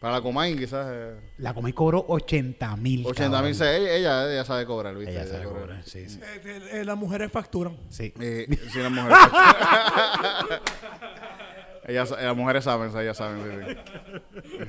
[0.00, 0.86] Para la Comay, quizás...
[0.90, 3.06] eh, La Comay cobró 80 mil.
[3.06, 5.12] 80 mil, ella, ella, ella sabe cobrar, ¿viste?
[5.12, 5.60] Ella sabe cobra.
[5.60, 6.20] cobrar, sí, sí.
[6.22, 7.78] Eh, eh, eh, las mujeres facturan.
[7.88, 8.12] Sí.
[8.20, 9.16] Eh, sí, las mujeres.
[11.86, 13.40] ellas, las mujeres saben, ellas saben.
[13.44, 13.50] sí,
[14.44, 14.50] sí.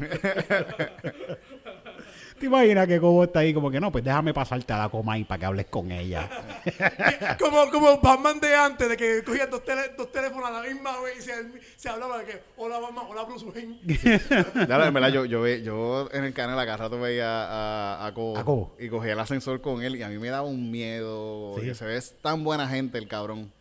[2.40, 3.92] ¿Te imaginas que Cobo está ahí como que no?
[3.92, 6.30] Pues déjame pasarte a la Comay para que hables con ella.
[7.40, 11.00] como, como Batman de antes, de que cogían dos, tele- dos teléfonos a la misma
[11.02, 11.34] vez y se,
[11.78, 13.80] se hablaba de que, hola Batman, hola Bruce Wayne.
[14.68, 18.14] Ya, en verdad, yo, yo, ve- yo en el canal acá rato veía a, a
[18.14, 18.76] Cobo, A Cobo.
[18.80, 21.56] y cogía el ascensor con él y a mí me daba un miedo.
[21.60, 21.66] Sí.
[21.68, 23.52] Que se ve tan buena gente el cabrón.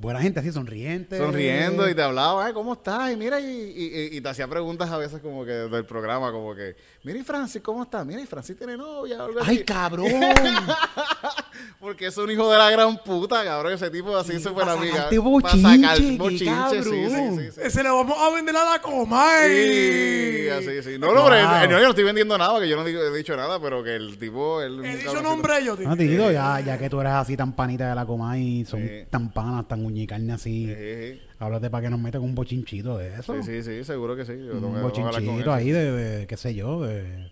[0.00, 1.18] Buena gente así, sonriente.
[1.18, 3.12] Sonriendo y te hablaba, "Ay, ¿cómo estás?
[3.12, 6.54] Y mira, y, y- y te hacía preguntas a veces como que del programa, como
[6.54, 8.04] que, mira, y Francis, ¿cómo está?
[8.04, 9.50] Mira, y Francis tiene novia o algo así.
[9.50, 10.06] ¡Ay, cabrón!
[11.80, 13.72] Porque es un hijo de la gran puta, cabrón.
[13.72, 14.94] Ese tipo así súper pa' amiga.
[14.96, 17.38] sacarte Pa' bochinche, sacar qué bochinche, sí, sí, cabrón.
[17.52, 17.70] sí, sí.
[17.70, 19.50] Se le vamos a vender a la Comay.
[19.52, 20.98] Sí, así, sí.
[20.98, 21.60] No, no, pero Wow.
[21.62, 23.96] no, yo no estoy vendiendo nada, porque yo no digo- he dicho nada, pero que
[23.96, 24.62] el tipo...
[24.62, 25.88] Él, He dicho nombre yo, tío.
[25.88, 28.80] No, tito, ya, ya que tú eres así tan panita de la Comay y son
[28.80, 29.04] Sí.
[29.24, 33.14] Tan panas, tan uñicarne así, Sí, sí, háblate para que nos metan un bochinchito de
[33.14, 33.34] eso.
[33.42, 34.32] sí, sí, sí, seguro que sí.
[34.46, 37.30] Yo un bochinchito ahí de, de, qué sé yo, de...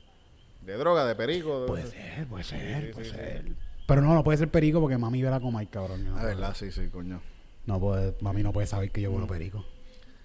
[0.63, 1.63] De droga, de perico.
[1.63, 3.45] de- Puede ser, puede ser, sí, puede ser.
[3.87, 6.05] Pero no, no puede ser perico porque mami ve la Comay, cabrón.
[6.05, 7.21] No, Ah, verdad, sí, sí, coño.
[7.67, 9.65] no puede, mami no puede saber que yo vuelo perico.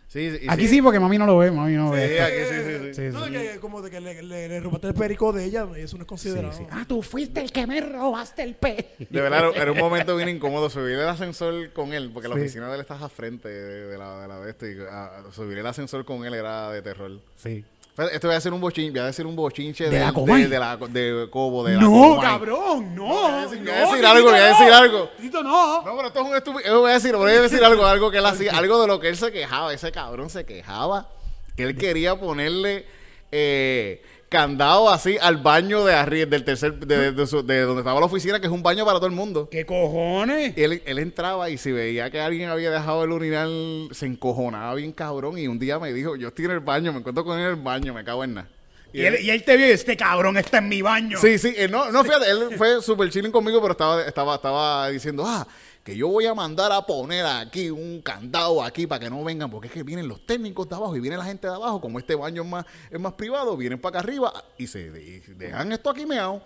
[0.07, 0.39] Sí, sí.
[0.45, 2.21] y Aquí sí, porque mami no lo ve, mami no Sí, ve.
[2.21, 2.93] aquí sí, sí, sí.
[2.93, 5.97] Sí, No, que, como de que le, le, le robaste el perico de ella, eso
[5.97, 6.53] no es considerado.
[6.53, 6.63] sí.
[6.71, 8.87] Ah, tú fuiste el que me robaste el pe.
[9.09, 12.67] De verdad, era- un momento bien incómodo subir el ascensor con él, porque la oficina
[12.69, 15.67] de él estaba al frente de, de la, de la esto, y ah, subir el
[15.67, 17.19] ascensor con él era de terror.
[17.35, 17.65] Sí.
[17.97, 20.47] Esto voy a decir un bochinche, voy a decir un bochinche ¿De de, la de,
[20.47, 22.21] de la de Cobo, de la No, Comay.
[22.21, 23.05] cabrón, no.
[23.07, 24.75] Voy a decir- no, voy a decir Tito, algo, voy a decir no.
[24.75, 25.09] algo.
[25.19, 25.81] Tito, no.
[25.83, 26.79] No, pero esto es un estúpido.
[26.81, 29.09] Voy a decir, voy a decir algo, algo que él hacía, algo de lo que
[29.09, 29.73] él se quejaba.
[29.73, 31.09] Ese cabrón se quejaba
[31.55, 32.85] que él quería ponerle
[33.31, 37.99] eh, candado así al baño de arriba, del tercer, de, de su- de donde estaba
[37.99, 39.47] la oficina, que es un baño para todo el mundo.
[39.49, 40.57] ¿Qué cojones?
[40.57, 44.73] Y él, él entraba y si veía que alguien había dejado el urinal, se encojonaba
[44.75, 45.37] bien cabrón.
[45.37, 47.49] Y un día me dijo, yo estoy en el baño, me encuentro con él en
[47.51, 48.47] el baño, me cago en nada.
[48.93, 51.19] Y él, y él te vio y este cabrón está en mi baño.
[51.19, 54.89] Sí, sí, eh, no, no, fíjate, él fue súper chilling conmigo, pero estaba, estaba, estaba
[54.89, 55.45] diciendo, ah,
[55.87, 59.49] que yo voy a mandar a poner aquí un candado aquí para que no vengan,
[59.49, 61.97] porque es que vienen los técnicos de abajo y viene la gente de abajo, como
[61.97, 65.71] este baño es más, es más privado, vienen para acá arriba y se de- dejan
[65.71, 66.41] esto aquí meado.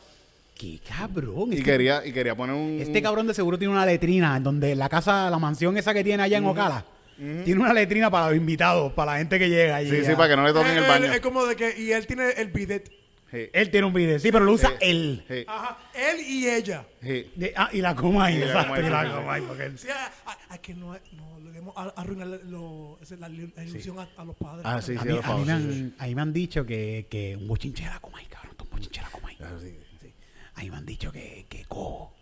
[0.53, 1.53] Qué cabrón.
[1.53, 2.77] Y Es que quería, y quería poner un...
[2.79, 6.03] Este cabrón de seguro tiene una letrina en donde la casa, la mansión esa que
[6.03, 6.85] tiene allá en Ocala,
[7.17, 9.89] tiene una letrina para los invitados, para la gente que llega allí.
[9.89, 11.05] Sí, sí, para que no le toquen el Él- baño.
[11.13, 12.91] Es como de que, y él tiene el bidet.
[13.31, 15.23] Sí, Él tiene un video, sí, pero lo usa él.
[15.27, 16.85] sí, Ajá, él y ella.
[17.01, 17.31] sí.
[17.35, 19.33] De- ah, y la coma ahí, Y la exacto, Comay, y la sí, sí, coma
[19.33, 22.99] ahí, porque él- Sí, a, a- a que no, no le demos a, arruinar lo,
[23.01, 24.61] esa es la, li- la ilusión a, a los padres.
[24.65, 25.93] Ah, sí, a sí, mí, a favor, mí me han, sí.
[25.97, 28.69] a mí me han dicho que, que un bochinche de la coma ahí, cabrón, un
[28.69, 29.37] bochinche de la coma ahí.
[29.41, 29.77] Ah, sí.
[30.01, 30.13] Sí.
[30.55, 32.13] A mí me han dicho que, que Cojo,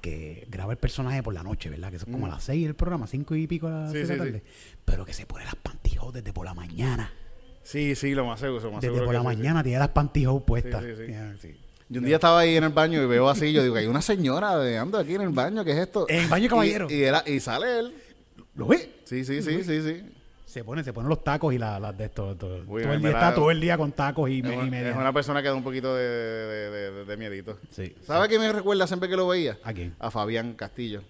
[0.00, 1.90] que graba el personaje por la noche, ¿verdad?
[1.90, 4.08] Que son como a las 6 el programa, 5 y pico a las Sí, seis
[4.08, 4.30] de la sí.
[4.30, 4.44] tarde.
[4.84, 7.12] Pero que se pone las pantyhose desde por la mañana.
[7.68, 9.36] Sí, sí, lo más seguro, lo más Desde seguro por la sí, sí.
[9.42, 10.82] mañana tiene las pantyhose puestas.
[10.82, 11.12] Sí, sí, sí.
[11.12, 11.56] Ya, sí.
[11.90, 14.00] Y un día estaba ahí en el baño y veo así, yo digo, hay una
[14.00, 16.06] señora de ando aquí en el baño, ¿qué es esto?
[16.08, 16.86] En el baño caballero.
[16.88, 17.94] Y, y era, y sale él.
[18.54, 19.00] ¿Lo ve?
[19.04, 20.02] Sí, sí, sí, sí, sí.
[20.46, 22.34] Se pone, se ponen los tacos y las las de esto.
[22.36, 24.70] todo Uy, todo el día está todo el día con tacos y, Es me- y
[24.70, 24.90] media.
[24.92, 27.58] es una persona que da un poquito de, de, de- de- de miedito.
[27.70, 27.94] Sí.
[28.06, 29.58] ¿Sabe a quién me recuerda siempre que lo veía?
[29.62, 29.94] ¿A quién?
[29.98, 31.02] A Fabián Castillo.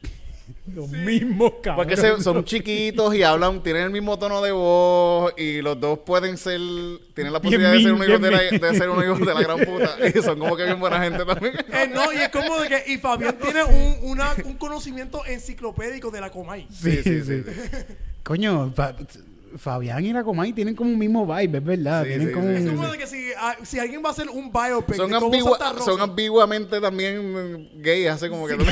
[0.74, 1.86] Los mismos, cabrón.
[1.86, 6.00] Porque se- son chiquitos y hablan, tienen el mismo tono de voz y los dos
[6.00, 6.60] pueden ser,
[7.14, 9.34] tienen la Bien posibilidad de ser, unos hijos de, la, de ser unos hijos de
[9.34, 9.96] la gran puta.
[10.18, 11.54] Y son como que bien buena gente también.
[11.72, 16.10] Eh, no, y es como de que, y Fabián tiene un, una- un conocimiento enciclopédico
[16.10, 16.66] de la Comay.
[16.70, 17.42] Sí, sí, sí.
[18.22, 18.72] Coño,
[19.56, 22.02] Fabián y la Comay tienen como un mismo vibe, es verdad.
[22.02, 24.08] Sí, tienen sí, como sí, Es un- como de que si, ah, si alguien va
[24.08, 28.08] a hacer un biopic Son, de Cobo ambigua- Santa Rosa, son ambiguamente también mm, gays,
[28.10, 28.56] hace como que...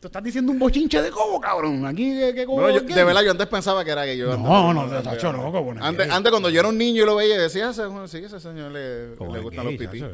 [0.00, 1.86] Tú estás diciendo un bochinche de cobo, cabrón.
[1.86, 4.18] Aquí, ¿qué, qué cobo No, yo- de verdad, yo antes pensaba que era gay.
[4.18, 7.04] Yo No, antes- no, tacho, no, como una Antes, antes cuando yo era un niño
[7.04, 9.98] y lo veía, decía, ese, sí, ese señor le, le gustan gay, los pipí.
[10.00, 10.08] sea,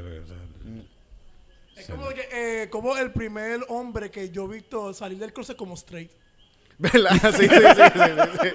[1.77, 2.29] es como de que,
[2.65, 6.11] eh, como el primer hombre que yo he visto salir del closet como straight.
[6.79, 7.33] ¿Verdad?
[7.37, 7.55] Sí, sí,
[8.43, 8.49] sí.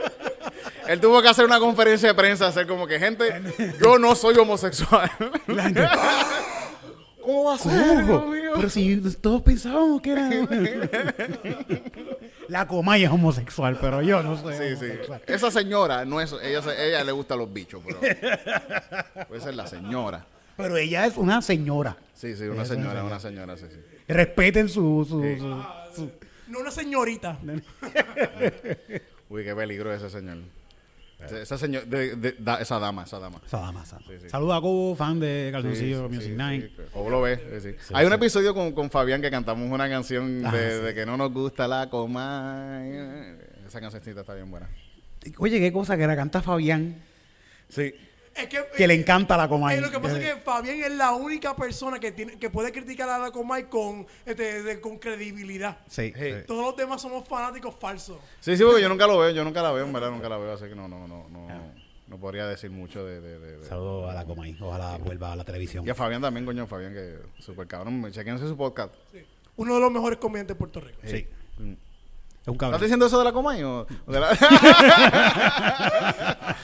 [0.87, 3.41] Él tuvo que hacer una conferencia de prensa, hacer como que, gente,
[3.81, 5.09] yo no soy homosexual.
[5.47, 5.87] La gente,
[7.21, 7.71] ¿Cómo va a ser?
[7.71, 8.51] Dios "Cobo, mío?
[8.55, 10.29] Pero si todos pensábamos que era.
[12.49, 14.91] la Comay es homosexual, pero yo no soy Sí, sí.
[15.27, 17.99] Esa señora, no es, ella, ella le gustan los bichos, pero
[19.29, 20.25] puede ser la señora.
[20.57, 21.95] Pero ella es una señora.
[22.13, 23.79] Sí, sí, una es señora, una señora, sí, sí.
[24.07, 25.05] Respeten su.
[25.07, 25.63] su, su-
[25.95, 26.11] su-
[26.53, 27.39] No una señorita.
[29.29, 30.37] Uy, qué peligro ese señor.
[31.25, 33.41] Ese- Esa señor, de- de- da- esa dama, esa dama.
[33.43, 34.07] esa dama, esa dama.
[34.07, 34.29] Sí, sí.
[34.29, 36.65] Saluda a Cobo, fan de Calzoncillo Sí, Music sí, Night.
[36.75, 37.39] sí, ¿Cómo lo ves?
[37.63, 37.93] Sí, sí.
[37.95, 40.83] Hay un episodio con, con Fabián que cantamos una canción Ah, de, sí.
[40.83, 42.81] de que no nos gusta la coma.
[43.65, 44.69] Esa cancioncita está bien buena.
[45.39, 46.97] Oye, qué cosa que la canta Fabián.
[47.69, 47.95] Sí.
[48.35, 49.77] Es que, que le encanta la Comay.
[49.77, 52.71] Eh, lo que pasa es que Fabián es la única persona que tiene que puede
[52.71, 55.77] criticar a la Comay con, este, de- con credibilidad.
[55.87, 56.11] Sí.
[56.47, 58.17] Todos los demás somos fanáticos falsos.
[58.39, 60.37] Sí, sí, porque yo nunca lo veo, yo nunca la veo, en verdad, nunca la
[60.37, 61.47] veo, así que no, no, no, no,
[62.07, 64.57] no podría decir mucho de, de, de- de- Saludos a la Comay.
[64.59, 65.85] Ojalá vuelva a la televisión.
[65.85, 68.93] Y a Fabián también, coño, Fabián, que super cabrón, chequense su podcast.
[69.11, 69.19] Sí.
[69.57, 70.97] Uno de los mejores comediantes de Puerto Rico.
[71.05, 71.27] Sí.
[71.59, 71.73] Mm.
[72.43, 74.29] Es un ¿Estás diciendo eso de la Comay o o de la...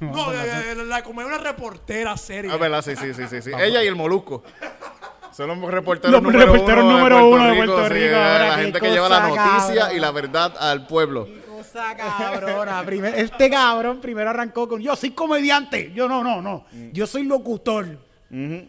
[0.00, 2.52] No, eh, eh, la Comay es una reportera seria.
[2.52, 3.50] Ah, verdad, sí, sí, sí, sí, sí.
[3.58, 4.42] Ella y el Molusco.
[5.32, 8.06] Son los reporteros Los número reporteros uno número de uno de Puerto Puerto Rico.
[8.06, 9.96] sí, eh, ahora, la gente que lleva la noticia cabrón.
[9.96, 11.28] y la verdad al pueblo.
[11.48, 12.84] cosa cabrona.
[12.84, 15.90] Primer- este cabrón primero arrancó con yo soy comediante.
[15.94, 16.66] Yo no, no, no.
[16.92, 17.98] Yo soy locutor.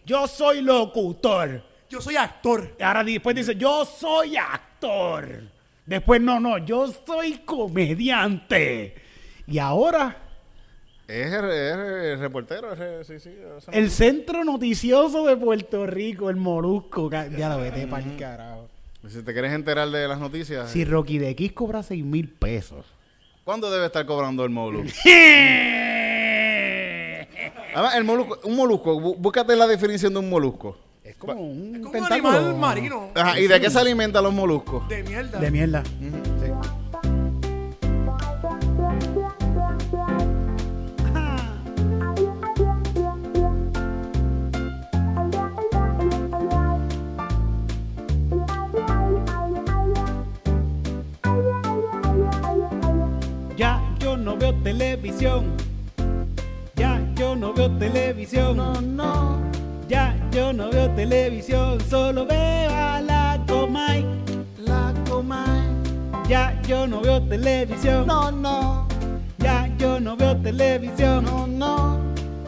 [0.06, 1.64] Yo soy locutor.
[1.90, 2.76] Yo soy actor.
[2.82, 5.44] Ahora después dice, yo soy actor.
[5.86, 8.96] Después, no, no, yo soy comediante.
[9.48, 10.18] Y ahora,
[11.08, 11.74] Es, el- es
[12.14, 13.36] el reportero, es el- sí, sí.
[13.74, 17.10] el centro noticioso de Puerto Rico, el Morusco.
[17.10, 18.70] ca- Ya lo vete para el carajo.
[19.10, 22.86] Si te quieres enterar de las noticias, Si Rocky de X cobra 6 mil pesos.
[23.44, 24.98] ¿cuándo debe estar cobrando el molusco?
[27.76, 30.78] Además, el molusco, un molusco, bú- búscate la definición de un molusco.
[31.04, 32.30] Es como un, Es como un tentáculo.
[32.30, 33.10] animal marino.
[33.16, 34.88] Ajá, ¿y de qué se alimentan los moluscos?
[34.88, 35.40] De mierda.
[35.40, 35.84] De mierda.
[35.86, 36.52] Sí.
[53.58, 55.46] Ya yo no veo televisión.
[56.76, 58.58] Ya yo no veo televisión.
[58.58, 59.38] no.
[59.38, 59.63] Ya
[60.34, 61.80] yo no veo televisión.
[61.90, 64.06] Solo veo a la Comay.
[64.58, 65.62] La Comay.
[66.28, 68.08] Ya yo no veo televisión.
[68.08, 68.88] No, no.
[69.38, 71.26] Ya yo no veo televisión.
[71.26, 72.00] No, no.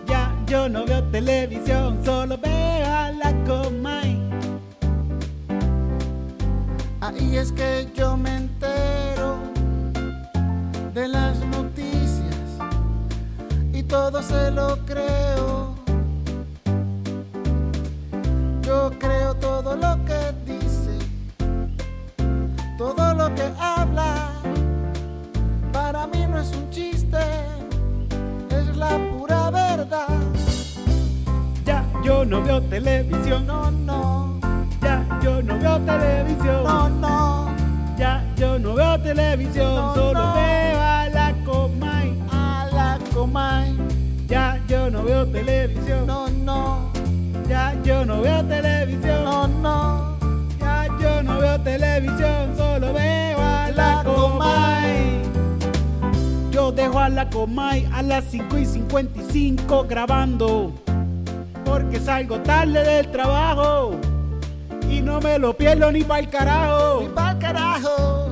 [0.07, 1.99] Ya yo no veo televisión.
[2.03, 4.19] Solo veo a la Comay.
[7.01, 9.37] Ahí es que yo me entero
[10.93, 12.35] de las noticias
[13.71, 15.54] y todo se lo creo.
[18.65, 20.97] Yo creo todo lo que dice,
[22.77, 24.31] todo lo que habla.
[25.71, 27.17] Para mí no es un chiste,
[28.49, 30.07] es la pura verdad.
[31.63, 33.45] Ya yo no veo televisión.
[33.45, 34.39] No, no,
[34.81, 36.63] Ya yo no veo televisión.
[36.63, 37.55] no, no.
[37.97, 39.75] Ya yo no veo televisión.
[39.75, 40.33] No, Solo no.
[40.33, 42.19] veo a la Comay.
[42.31, 43.77] A la Comay.
[44.27, 45.84] Ya yo no veo televisión.
[47.85, 49.23] Yo no veo televisión.
[49.23, 50.17] no, no.
[50.59, 55.21] Ya yo no veo televisión, solo veo a la Comay.
[56.51, 60.73] Yo dejo a la Comay a las 5 y 55 grabando.
[61.63, 63.91] Porque salgo tarde del trabajo.
[64.89, 67.03] Y no me lo pierdo ni para el carajo.
[67.03, 68.25] Y pa'l carajo.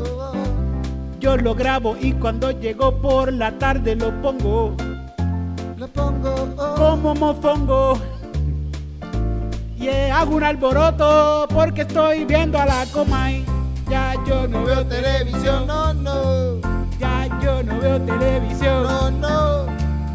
[1.19, 4.75] Yo lo grabo y cuando llego por la tarde lo pongo
[5.77, 8.12] Le pongo oh, como mofongo.
[9.83, 13.43] Y hago un alboroto porque estoy viendo a la Comay.
[13.89, 15.67] Ya yo no veo televisión.
[15.67, 16.61] No, no,
[16.97, 18.83] Ya yo no veo televisión.
[18.83, 19.65] no, no.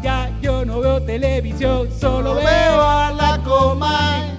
[0.01, 1.87] Ya yo no veo televisión.
[1.99, 4.31] Solo No veo a la Comay.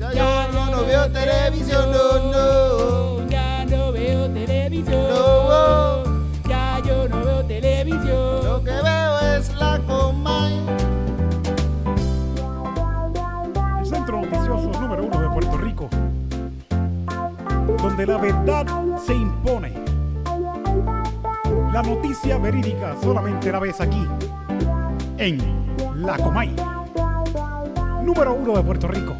[0.00, 3.28] Ya yo no, no veo televisión, no, no.
[3.30, 5.08] Ya no veo televisión.
[5.08, 5.95] No.
[17.96, 18.66] Donde la verdad
[19.06, 19.72] se impone.
[21.72, 24.06] La noticia verídica solamente la ves aquí.
[25.16, 25.38] En
[26.04, 26.54] La Comay.
[28.04, 29.16] Número uno de Puerto Rico.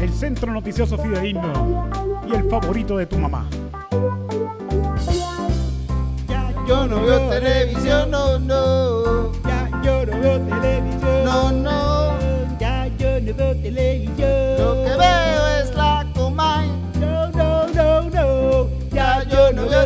[0.00, 1.90] El centro noticioso fidedigno
[2.24, 3.48] y el favorito de tu mamá.
[6.28, 9.32] Ya Yo no veo televisión, no, no.
[9.42, 11.24] Ya yo no veo televisión.
[11.24, 12.58] No, no.
[12.60, 14.21] Ya yo no veo televisión.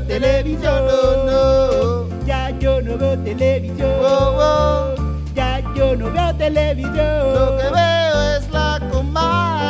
[0.06, 0.86] Televisión.
[0.86, 2.26] no, no.
[2.26, 3.90] Ya yo no veo televisión.
[4.00, 4.94] Oh, oh.
[5.34, 7.34] Ya yo no veo televisión.
[7.34, 9.66] Lo que veo es la Comay.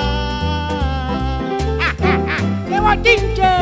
[2.69, 3.53] ¡Qué bochinche!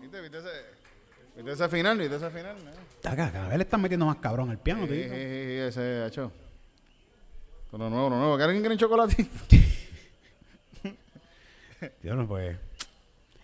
[0.00, 0.48] ¿Viste, viste ese,
[1.36, 1.98] viste ese final?
[1.98, 2.56] ¿Viste ese final?
[2.64, 2.70] ¿no?
[3.10, 5.02] Acá, cada vez le están metiendo más cabrón al piano, Sí, tío.
[5.04, 6.32] sí, sí, ese hecho.
[7.72, 8.36] Lo nuevo, lo nuevo.
[8.36, 9.26] ¿Que alguien quiere un chocolate?
[12.02, 12.56] Tío, no, pues.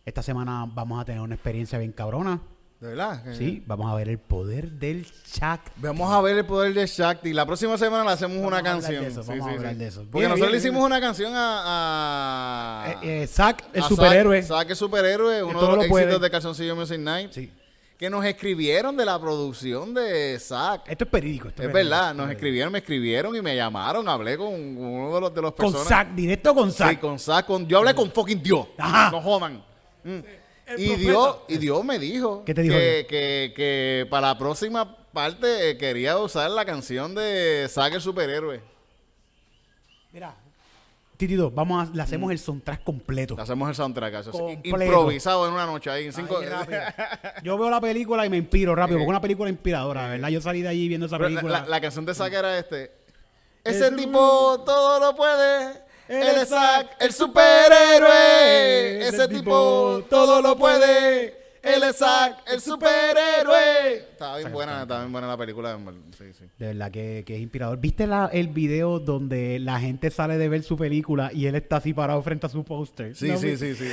[0.05, 2.41] Esta semana vamos a tener una experiencia bien cabrona.
[2.81, 3.23] ¿De verdad?
[3.33, 5.61] Sí, vamos a ver el poder del Shaq.
[5.77, 7.33] Vamos a ver el poder de Shakti.
[7.33, 9.03] La próxima semana le hacemos Vamos una a canción.
[9.05, 9.79] de eso, Sí, vamos a hablar sí.
[9.79, 10.01] de eso.
[10.03, 10.87] Porque Bien, nosotros bien, le hicimos bien.
[10.87, 12.85] una canción a.
[12.85, 14.43] a Eh, eh, Zack, el a superhéroe.
[14.43, 16.05] Zack, el superhéroe, uno de los lo puede.
[16.05, 17.33] éxitos de Calzoncillo Music Night.
[17.33, 17.51] Sí.
[18.05, 20.91] Que nos escribieron de la producción de Zack.
[20.91, 21.49] Esto es periódico.
[21.49, 24.07] esto Es verdad, nos es escribieron, me escribieron y me llamaron.
[24.11, 25.89] Hablé con uno de los, de los Con personas.
[25.89, 27.01] Zack, directo con Sí, Zack.
[27.01, 27.47] con Zack.
[27.47, 28.67] con- yo hablé con fucking Dios.
[28.77, 29.11] Ajá.
[29.11, 29.65] No jodan.
[30.03, 30.19] Mm.
[30.77, 30.97] Y.
[30.97, 33.07] Dios, y Dios me dijo, ¿Qué te dijo que, Dios?
[33.09, 38.61] que, que para la próxima parte eh, quería usar la canción de Zack el superhéroe.
[40.13, 40.37] Mira,
[41.27, 43.37] Titito, vamos a, le hacemos el soundtrack completo.
[43.37, 44.15] Le hacemos el soundtrack.
[44.15, 44.85] Eso, Completo.
[44.85, 46.39] improvisado en una noche ahí en cinco.
[46.39, 46.81] Ahí, rápido.
[47.43, 50.29] Yo veo la película y me inspiro rápido, porque es una película inspiradora, ¿verdad?
[50.29, 51.61] Yo salí de allí viendo esa Pero la, película.
[51.61, 52.93] la- la canción de Zack era este.
[53.65, 55.83] Es Ese tipo todo lo puede.
[56.09, 56.59] Él Él es es
[57.01, 59.09] el superhéroe.
[59.09, 61.44] Ese tipo todo lo puede.
[61.65, 63.97] Él es Zack, el superhéroe.
[64.13, 65.79] Estaba bien buena, estaba bien buena la película.
[66.19, 66.45] Sí, sí.
[66.59, 67.79] De verdad que, que es inspirador.
[67.79, 71.77] ¿Viste la- el video donde la gente sale de ver su película y él está
[71.77, 73.15] así parado frente a su póster?
[73.17, 73.89] Sí, No, sí, sí, sí.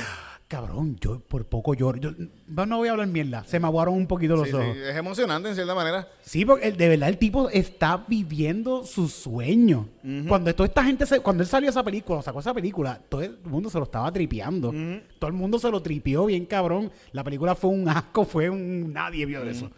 [0.52, 1.96] Cabrón, yo por poco lloro.
[1.98, 2.10] Yo,
[2.46, 3.42] no, voy a hablar mierda.
[3.44, 4.76] Se me aguaron un poquito los Sí, sí, ojos.
[4.76, 6.06] Es emocionante en cierta manera.
[6.20, 9.88] Sí, porque el- de verdad el tipo está viviendo su sueño.
[10.28, 13.38] Cuando toda esta gente, se- cuando él salió esa película, sacó esa película, todo el
[13.44, 14.74] mundo se lo estaba tripeando.
[15.18, 16.92] Todo el mundo se lo tripió bien cabrón.
[17.12, 18.92] La película fue un asco, fue un...
[18.92, 19.70] Nadie vio de eso.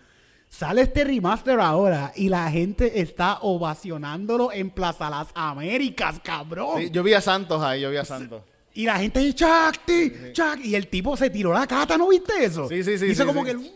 [0.49, 6.81] Sale este remaster ahora y la gente está ovacionándolo en Plaza Las Américas, cabrón.
[6.81, 8.43] Sí, yo vi a Santos ahí, yo vi a Santos.
[8.77, 10.61] Y la gente dice, Chakti, Chak.
[10.65, 12.69] Y el tipo se tiró la cata, ¿no viste eso?
[12.69, 13.47] Sí, sí, sí, Hizo sí, como sí.
[13.47, 13.71] que el...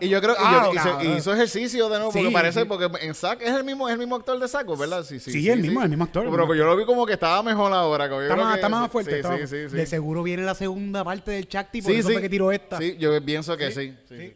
[0.00, 2.66] Y yo creo que Claro, hizo, hizo ejercicio de nuevo, porque Sí, parece, sí.
[2.66, 5.04] porque en Zack es el mismo, es el mismo actor de Saco, ¿verdad?
[5.04, 5.30] Sí, sí.
[5.30, 8.08] Sí, el mismo, el mismo actor, Pero yo lo vi como que estaba mejor ahora.
[8.08, 9.20] yo Está más, que- está más fuerte.
[9.20, 9.36] Está.
[9.36, 12.78] De seguro viene la segunda parte del Chakti, por eso fue que tiró esta.
[12.78, 13.94] Sí, yo pienso que sí.
[14.08, 14.34] sí,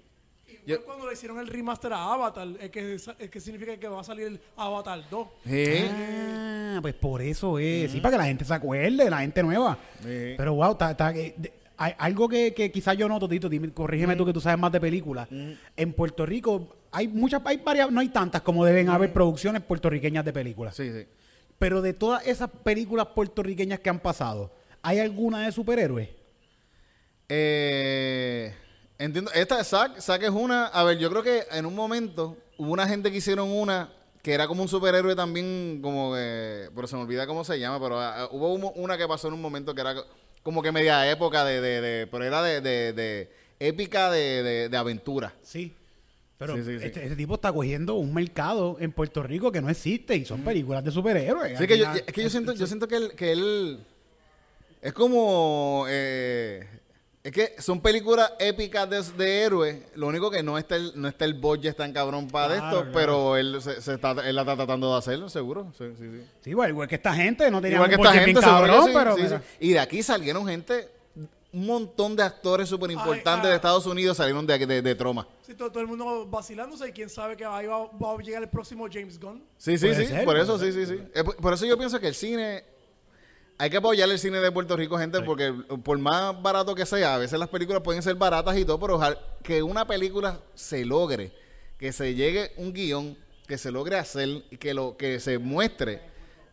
[0.74, 4.00] Igual cuando le hicieron el remaster a Avatar, es que, es que significa que va
[4.00, 5.28] a salir el Avatar 2.
[5.46, 5.64] Sí.
[5.90, 7.90] Ah, pues por eso es.
[7.92, 9.78] Sí, para que la gente se acuerde, la gente nueva.
[10.02, 14.32] Pero wow, de- hay algo que, que quizás yo noto, Tito, dime, corrígeme tú que
[14.32, 15.28] tú sabes más de películas.
[15.76, 20.24] En Puerto Rico hay muchas, hay varias, no hay tantas como deben haber producciones puertorriqueñas
[20.24, 20.74] de películas.
[20.74, 21.06] Sí, sí.
[21.58, 24.52] Pero de todas esas películas puertorriqueñas que han pasado,
[24.82, 26.08] ¿hay alguna de superhéroes?
[27.28, 28.54] Eh,
[28.98, 29.30] entiendo.
[29.32, 30.66] Esta, Zack, Zack es una.
[30.66, 33.92] A ver, yo creo que en un momento hubo una gente que hicieron una
[34.22, 36.68] que era como un superhéroe también, como que.
[36.74, 39.34] Pero se me olvida cómo se llama, pero ah, hubo uno- una que pasó en
[39.34, 39.94] un momento que era
[40.42, 41.60] como que media época de.
[41.60, 43.30] de, de- pero era de, de, de
[43.60, 45.34] épica de, de, aventura.
[45.42, 45.74] Sí.
[46.36, 46.84] Pero Sí, sí, sí.
[46.86, 50.42] Este, este tipo está cogiendo un mercado en Puerto Rico que no existe y son
[50.42, 51.56] películas de superhéroes.
[51.56, 53.80] Así que yo, es que yo siento, yo siento que él, que él
[54.80, 56.64] es como eh,
[57.24, 59.76] es que son películas épicas de, de héroes.
[59.96, 62.78] Lo único que no está el, no está el budget tan cabrón para Claro, esto,
[62.80, 62.92] claro.
[62.94, 65.72] pero él se, se está, él la está tratando de hacerlo, seguro.
[65.76, 66.22] Sí, sí, sí.
[66.42, 68.90] Sí, igual, igual que esta gente, no tenía Igual que esta gente, que cabrón, sí,
[68.94, 69.38] pero sí, mira.
[69.38, 69.44] sí.
[69.60, 70.88] Y de aquí salieron gente,
[71.52, 73.50] un montón de actores súper importantes Ay, ah.
[73.50, 75.26] de Estados Unidos salieron de, de, de Troma.
[75.42, 78.42] Sí, todo, todo el mundo vacilándose y quién sabe que ahí va, va a llegar
[78.42, 79.42] el próximo James Gunn.
[79.56, 80.06] Sí, sí, sí.
[80.06, 81.00] ser, por eso, sí, sí, sí.
[81.14, 82.64] Eh, Por eso yo pienso que el cine.
[83.60, 85.52] Hay que apoyar el cine de Puerto Rico, gente, porque
[85.82, 88.94] por más barato que sea, a veces las películas pueden ser baratas y todo, pero
[88.94, 91.32] ojalá que una película se logre,
[91.76, 96.00] que se llegue un guion, que se logre hacer y que lo que se muestre,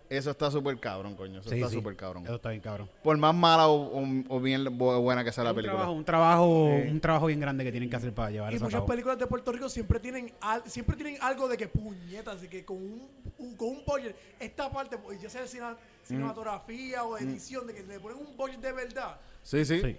[0.10, 1.40] eso está súper cabrón, coño.
[1.40, 1.76] Eso Sí, está sí.
[1.76, 2.24] súper cabrón.
[2.26, 2.90] Eso está bien cabrón.
[3.04, 5.78] Por más mala o, o- o bien bu- buena que sea la un película.
[5.80, 8.66] trabajo, un trabajo, un trabajo bien grande que tienen que hacer para llevar Y eso
[8.66, 8.88] a muchas cabo.
[8.88, 12.64] películas de Puerto Rico siempre tienen al- siempre tienen algo de que puñetas, así que
[12.66, 13.08] con un,
[13.40, 17.74] un- con un budget, esta parte, pues, ya sea de cine- cinematografía o edición, de
[17.74, 19.18] que le ponen un budget de verdad.
[19.44, 19.80] Sí, sí.
[19.82, 19.98] Sí.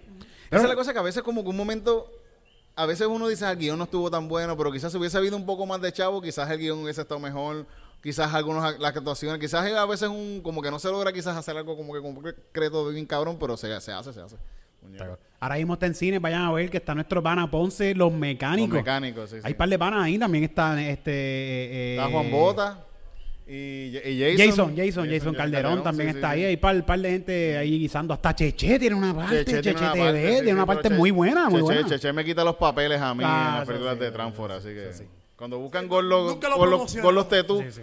[0.51, 2.11] Esa es la cosa que a veces como que un momento,
[2.75, 5.17] a veces uno dice, "Ah, el guion no estuvo tan bueno, pero quizás si hubiese
[5.19, 7.67] habido un poco más de chavo, quizás el guion hubiese estado mejor,
[8.07, 11.57] quizás algunas las actuaciones, quizás a veces un como que no se logra quizás hacer
[11.57, 14.37] algo como que concreto bien cabrón, pero se, se hace, se hace.
[15.41, 18.19] Ahora mismo está en cine, vayan a ver que está nuestro pana Ponce, los Los
[18.21, 18.75] mecánicos.
[18.77, 19.43] mecánicos, sí, sí.
[19.45, 21.11] Hay par de panas ahí, también está este...
[21.13, 22.85] eh, Está Juan eh, Bota
[23.49, 23.53] y,
[23.99, 24.47] y Jason.
[24.47, 26.41] Jason, Jason, Jason, Calderón también sí, está sí, ahí.
[26.43, 26.47] sí.
[26.47, 28.15] Hay par, par de gente ahí guisando.
[28.15, 29.45] Hasta Cheche tiene una parte.
[29.45, 31.89] Cheche, tiene una TV tiene una parte muy buena, muy Cheche, buena.
[31.89, 34.51] Cheche me quita los papeles a mí Ah, en las eso películas sí, de Transfor,
[34.53, 37.83] sí, así que cuando buscan gorlos Nunca lo gorlos gorlos tetú, Sí, sí.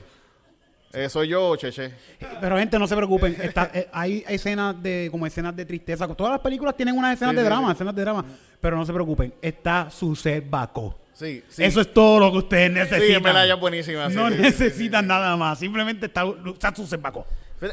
[0.94, 1.92] Eh, soy yo Cheche.
[2.40, 3.36] Pero gente, no se preocupen.
[3.42, 6.08] Está, eh, hay escenas de, como escenas de tristeza.
[6.08, 7.74] Todas las películas tienen unas escenas Sí, de sí, drama, sí.
[7.74, 8.26] escenas de drama.
[8.62, 9.34] Pero no se preocupen.
[9.42, 11.00] Está su ser Baco.
[11.14, 11.64] Sí, sí.
[11.64, 13.34] Eso es todo lo que ustedes necesitan.
[13.34, 14.08] Sí, es buenísima.
[14.10, 15.60] no necesitan nada más.
[15.60, 17.26] Simplemente está, está su ser Baco.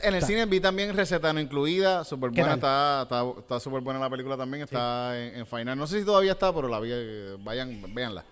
[0.02, 3.80] En el cine vi también Receta No Incluida, súper ¿Qué buena, está, está, está súper
[3.80, 5.76] buena la película también, está en, en final.
[5.76, 8.24] No sé si todavía está, pero la vi, eh, vayan, véanla.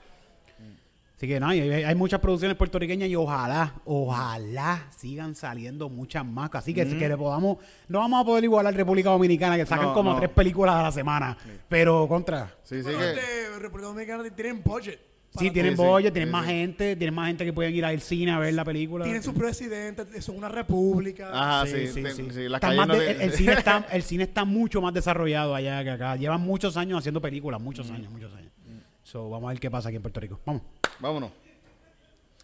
[1.19, 6.49] Así que no, hay, hay muchas producciones puertorriqueñas y ojalá, ojalá sigan saliendo muchas más.
[6.55, 7.59] Así que, que le podamos,
[7.89, 10.19] no vamos a poder igualar República Dominicana, que sacan No, como no.
[10.19, 11.37] tres películas a la semana.
[11.69, 12.55] Pero contra.
[12.63, 13.11] Sí, sí Bueno, que...
[13.11, 15.01] este, República Dominicana tienen budget.
[15.37, 16.53] Sí, tienen Sí, tienen sí, más sí.
[16.53, 19.05] gente, tienen más gente que pueden ir al cine a ver la película.
[19.05, 21.31] Tienen sus presidentes, son una república.
[21.33, 22.29] Ajá, Sí, sí, sí, te- sí.
[22.31, 24.45] sí, las Está calles más no de- le- el, el cine está, el cine está
[24.45, 26.15] mucho más desarrollado allá que acá.
[26.17, 28.48] Llevan muchos años haciendo películas, muchos años, muchos años.
[29.11, 30.39] So, vamos a ver qué pasa aquí en Puerto Rico.
[30.45, 30.61] Vamos.
[31.01, 31.31] Vámonos.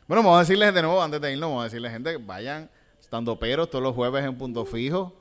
[0.09, 2.71] Bueno, vamos a decirles de nuevo, antes de irnos, vamos a decirles, gente, que vayan
[2.99, 5.12] estando peros todos los jueves en Punto Fijo.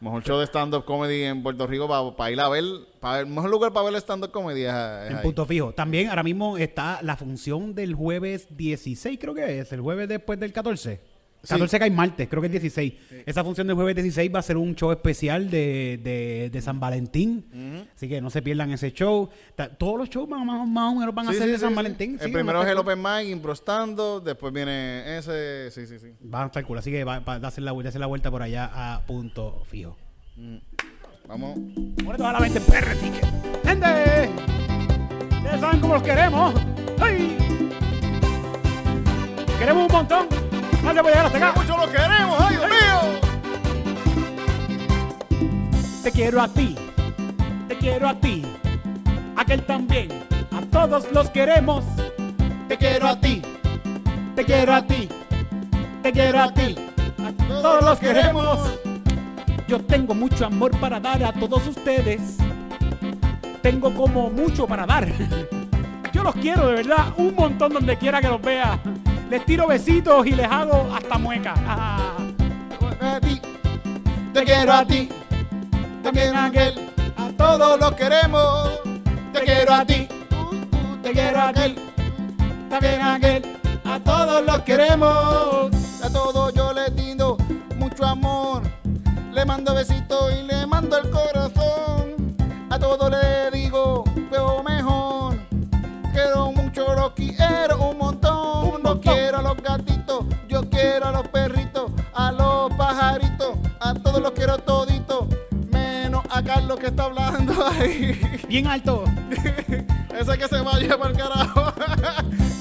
[0.00, 1.86] Mejor show de stand-up comedy en Puerto Rico
[2.16, 2.64] para ir a ver,
[2.98, 5.22] para el mejor lugar para ver stand-up comedy es, es En ahí.
[5.22, 5.72] punto fijo.
[5.72, 10.40] También ahora mismo está la función del jueves 16, creo que es, el jueves después
[10.40, 11.00] del 14.
[11.48, 12.92] 14 cae martes, creo que es 16.
[13.26, 16.78] Esa función del jueves 16 va a ser un show especial de, de, de San
[16.80, 17.86] Valentín.
[17.94, 19.28] Así que no se pierdan ese show.
[19.54, 21.56] Ta- Todos los shows más, más- más o menos van a Sí, ser sí, de
[21.56, 21.76] sí, San sí.
[21.76, 22.12] Valentín.
[22.20, 26.08] El Sí, primero es el Open Mic, improstando, después viene ese, sí, sí, sí.
[26.20, 26.34] cool.
[26.34, 26.78] Va a estar cool.
[26.78, 29.96] Así que va, va a darse la, vuelta por allá a punto fijo.
[31.28, 31.58] Vamos.
[32.04, 33.24] Pone toda la en PR Ticket.
[33.64, 34.30] ¡Gente!
[35.38, 36.54] Ustedes saben cómo los queremos.
[37.00, 37.36] ¡Ay!
[39.58, 40.26] Queremos un montón.
[40.86, 41.52] Gracias por llegar hasta acá.
[41.60, 42.36] ¡Mucho lo queremos!
[42.38, 43.00] ¡Ay, Dios mío!
[46.04, 46.76] Te quiero a ti,
[47.66, 48.46] te quiero a ti,
[49.36, 50.10] aquel también,
[50.52, 51.84] a todos los queremos.
[52.68, 53.42] Te quiero a ti,
[54.36, 55.08] te quiero a ti,
[56.04, 56.76] te quiero a ti,
[57.18, 58.78] a todos los queremos.
[59.66, 62.36] Yo tengo mucho amor para dar a todos ustedes.
[63.60, 65.08] Tengo como mucho para dar.
[66.12, 68.78] Yo los quiero de verdad, un montón donde quiera que los vea.
[69.30, 71.54] Les tiro besitos y les hago hasta mueca.
[71.68, 72.16] Ah.
[73.00, 73.40] A ti,
[74.32, 75.08] te quiero a ti,
[76.02, 76.74] también a aquel,
[77.16, 78.80] a todos los queremos.
[79.32, 80.08] Te quiero a ti,
[81.02, 81.76] te quiero a aquel,
[82.70, 83.42] también a aquel,
[83.84, 86.02] a todos los queremos.
[86.02, 87.36] A todos yo les digo
[87.76, 88.62] mucho amor,
[89.32, 92.36] le mando besitos y le mando el corazón.
[92.70, 93.50] A todos le
[106.78, 108.40] que está hablando ahí.
[108.48, 109.04] Bien alto.
[110.18, 111.72] Ese que se vaya para el carajo.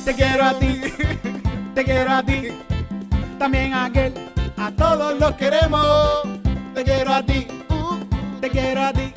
[0.03, 0.82] Te quiero a ti,
[1.74, 2.49] te quiero a ti,
[3.39, 4.13] también a aquel,
[4.57, 6.24] a todos los queremos.
[6.74, 7.47] Te quiero a ti,
[8.41, 9.13] te quiero a ti,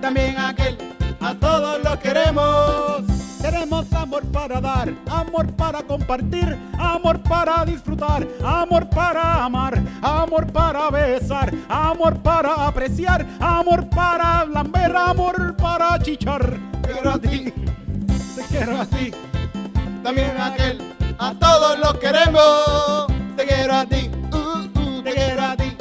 [0.00, 0.78] también a aquel,
[1.20, 3.11] a todos los queremos.
[3.42, 10.88] Tenemos amor para dar, amor para compartir, amor para disfrutar, amor para amar, amor para
[10.90, 16.56] besar, amor para apreciar, amor para lamber, amor para chichar.
[16.82, 17.52] Te quiero a ti,
[18.36, 19.10] te quiero a ti.
[20.04, 23.06] También a aquel, a todos los queremos.
[23.36, 24.08] Te quiero a ti,
[25.02, 25.76] Te quiero a ti,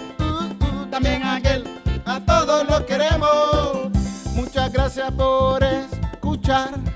[0.90, 1.64] también a aquel,
[2.06, 3.92] a todos los queremos.
[4.34, 6.91] Muchas gracias por escuchar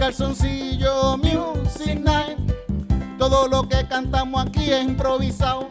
[0.00, 2.38] Calzoncillo Music Night.
[3.18, 5.68] Todo lo que cantamos aquí es improvisado.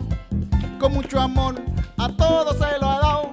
[0.80, 1.56] Con mucho amor
[1.98, 3.32] a todos se lo ha dado.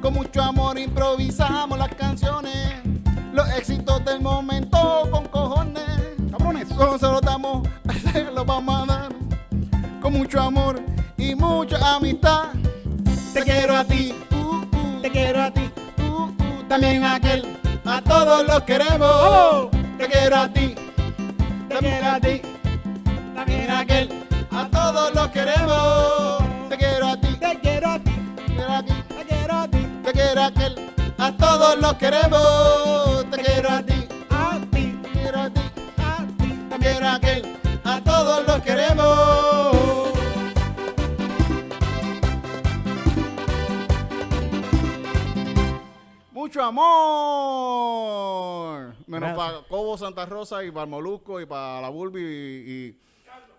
[0.00, 2.56] Con mucho amor improvisamos las canciones.
[3.34, 5.84] Los éxitos del momento con cojones.
[6.30, 6.66] cabrones.
[6.74, 7.68] Cuando se lo damos,
[8.10, 9.12] se lo vamos a dar.
[10.00, 10.80] Con mucho amor
[11.18, 12.52] y mucha amistad.
[13.34, 17.58] Te quiero a ti, Uh, uh, te quiero a ti, uh, uh, también a aquel.
[17.84, 19.75] a todos los queremos.
[20.06, 20.72] Te quiero a ti,
[21.68, 22.40] Te quiero a ti,
[23.34, 24.08] también a aquel.
[24.52, 26.44] a todos los queremos.
[26.68, 29.66] Te quiero a ti, Te quiero a ti, te quiero a ti, te quiero a
[29.66, 30.92] ti, te quiero a aquel.
[31.18, 33.28] A todos los queremos.
[33.32, 35.60] Te quiero a ti, a ti, te quiero a ti,
[35.98, 36.54] a ti.
[36.78, 37.58] quiero a aquel.
[37.82, 39.76] A todos los queremos.
[46.32, 48.06] Mucho amor.
[49.06, 52.24] Menos para Cobo Santa Rosa y para el Molusco y para la Bulbi y,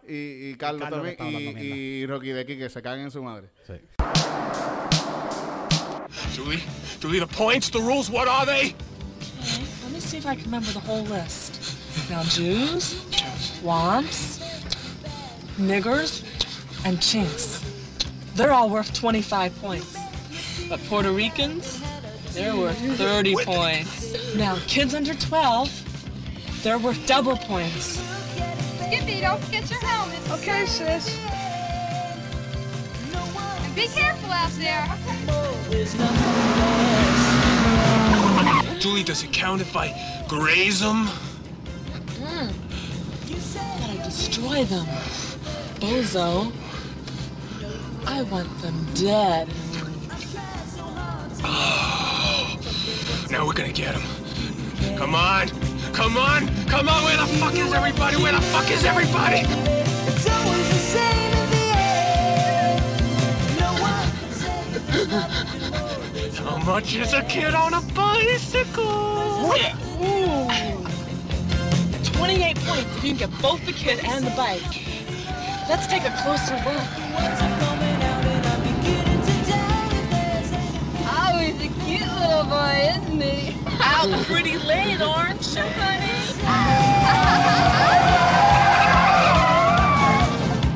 [0.08, 1.64] y, y- y Carlos, Carlos también y,
[2.02, 3.50] y Rocky de aquí que se caguen en su madre.
[6.36, 6.60] Julie,
[7.02, 8.76] Julie, the points, the rules, what are they?
[9.40, 12.10] Okay, let me see if I can remember the whole list.
[12.10, 12.96] Now, Jews,
[13.64, 14.40] womps,
[15.58, 16.24] niggers,
[16.86, 17.64] and chinks.
[18.36, 19.98] They're all worth 25 points.
[20.70, 21.82] But Puerto Ricans,
[22.34, 24.07] they're worth 30 points.
[24.36, 28.02] Now, kids under 12, they're worth double points.
[28.86, 30.20] Skippy, don't forget your helmet.
[30.32, 31.20] Okay, sis.
[33.76, 34.88] Be careful out there.
[38.80, 39.94] Julie, does it count if I
[40.28, 41.06] graze them?
[42.18, 42.48] Hmm.
[43.80, 44.86] Gotta destroy them.
[45.80, 46.52] Bozo.
[48.08, 49.48] I want them dead.
[51.44, 52.07] Ah.
[53.30, 54.98] Now we're gonna get him.
[54.98, 55.50] Come on!
[55.92, 56.48] Come on!
[56.68, 57.04] Come on!
[57.04, 58.16] Where the fuck is everybody?
[58.16, 59.40] Where the fuck is everybody?
[66.38, 69.54] How much is a kid on a bicycle?
[72.04, 74.62] 28 points if you can get both the kid and the bike.
[75.68, 77.77] Let's take a closer look.
[82.58, 83.56] Boy, isn't he?
[83.82, 86.34] Out pretty late, aren't you, honey?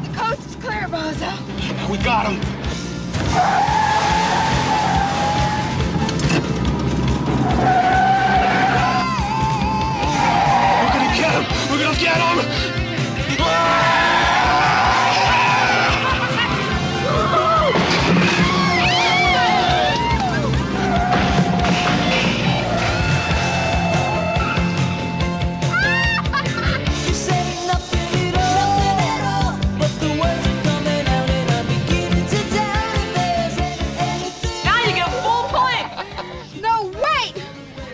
[0.06, 1.32] The coast is clear, Bozo.
[1.90, 3.71] We got him.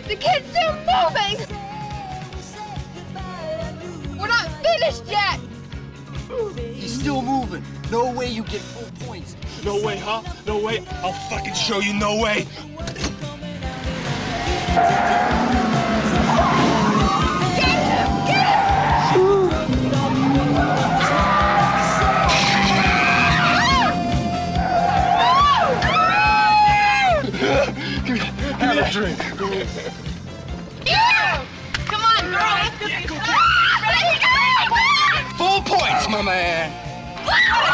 [0.08, 1.36] The kid's still moving!
[4.18, 5.38] We're not finished yet!
[6.74, 7.62] He's still moving.
[7.90, 9.36] No way you get full points.
[9.66, 10.22] No way, huh?
[10.46, 10.82] No way.
[11.02, 11.92] I'll fucking show you.
[11.92, 12.46] No way.
[28.58, 29.97] Have a drink.
[35.68, 36.72] Points, my man.
[37.26, 37.66] Wow!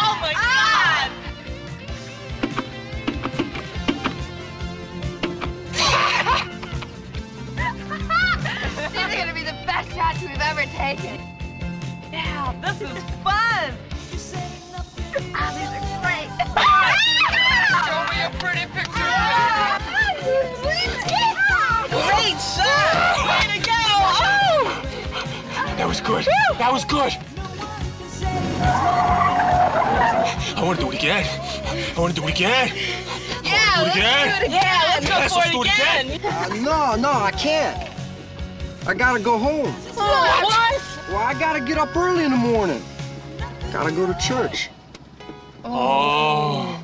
[0.00, 1.10] Oh my god!
[8.92, 11.20] These are gonna be the best shots we've ever taken.
[12.10, 13.74] Yeah, this is fun.
[15.34, 15.78] Ah,
[25.92, 26.24] was good.
[26.58, 27.12] That was good.
[30.54, 31.26] I want to do it again.
[31.94, 32.72] I want to do it again.
[33.44, 34.40] Yeah, Do it let's again.
[34.40, 34.62] do it again.
[34.62, 35.68] Yeah, let's go Yes, for let's it do it
[36.22, 36.32] again.
[36.32, 37.90] Uh, no, no, I can't.
[38.86, 39.66] I gotta go home.
[39.94, 40.82] What?
[41.08, 42.82] Well, I gotta get up early in the morning.
[43.70, 44.70] Gotta go to church.
[45.62, 46.81] Oh.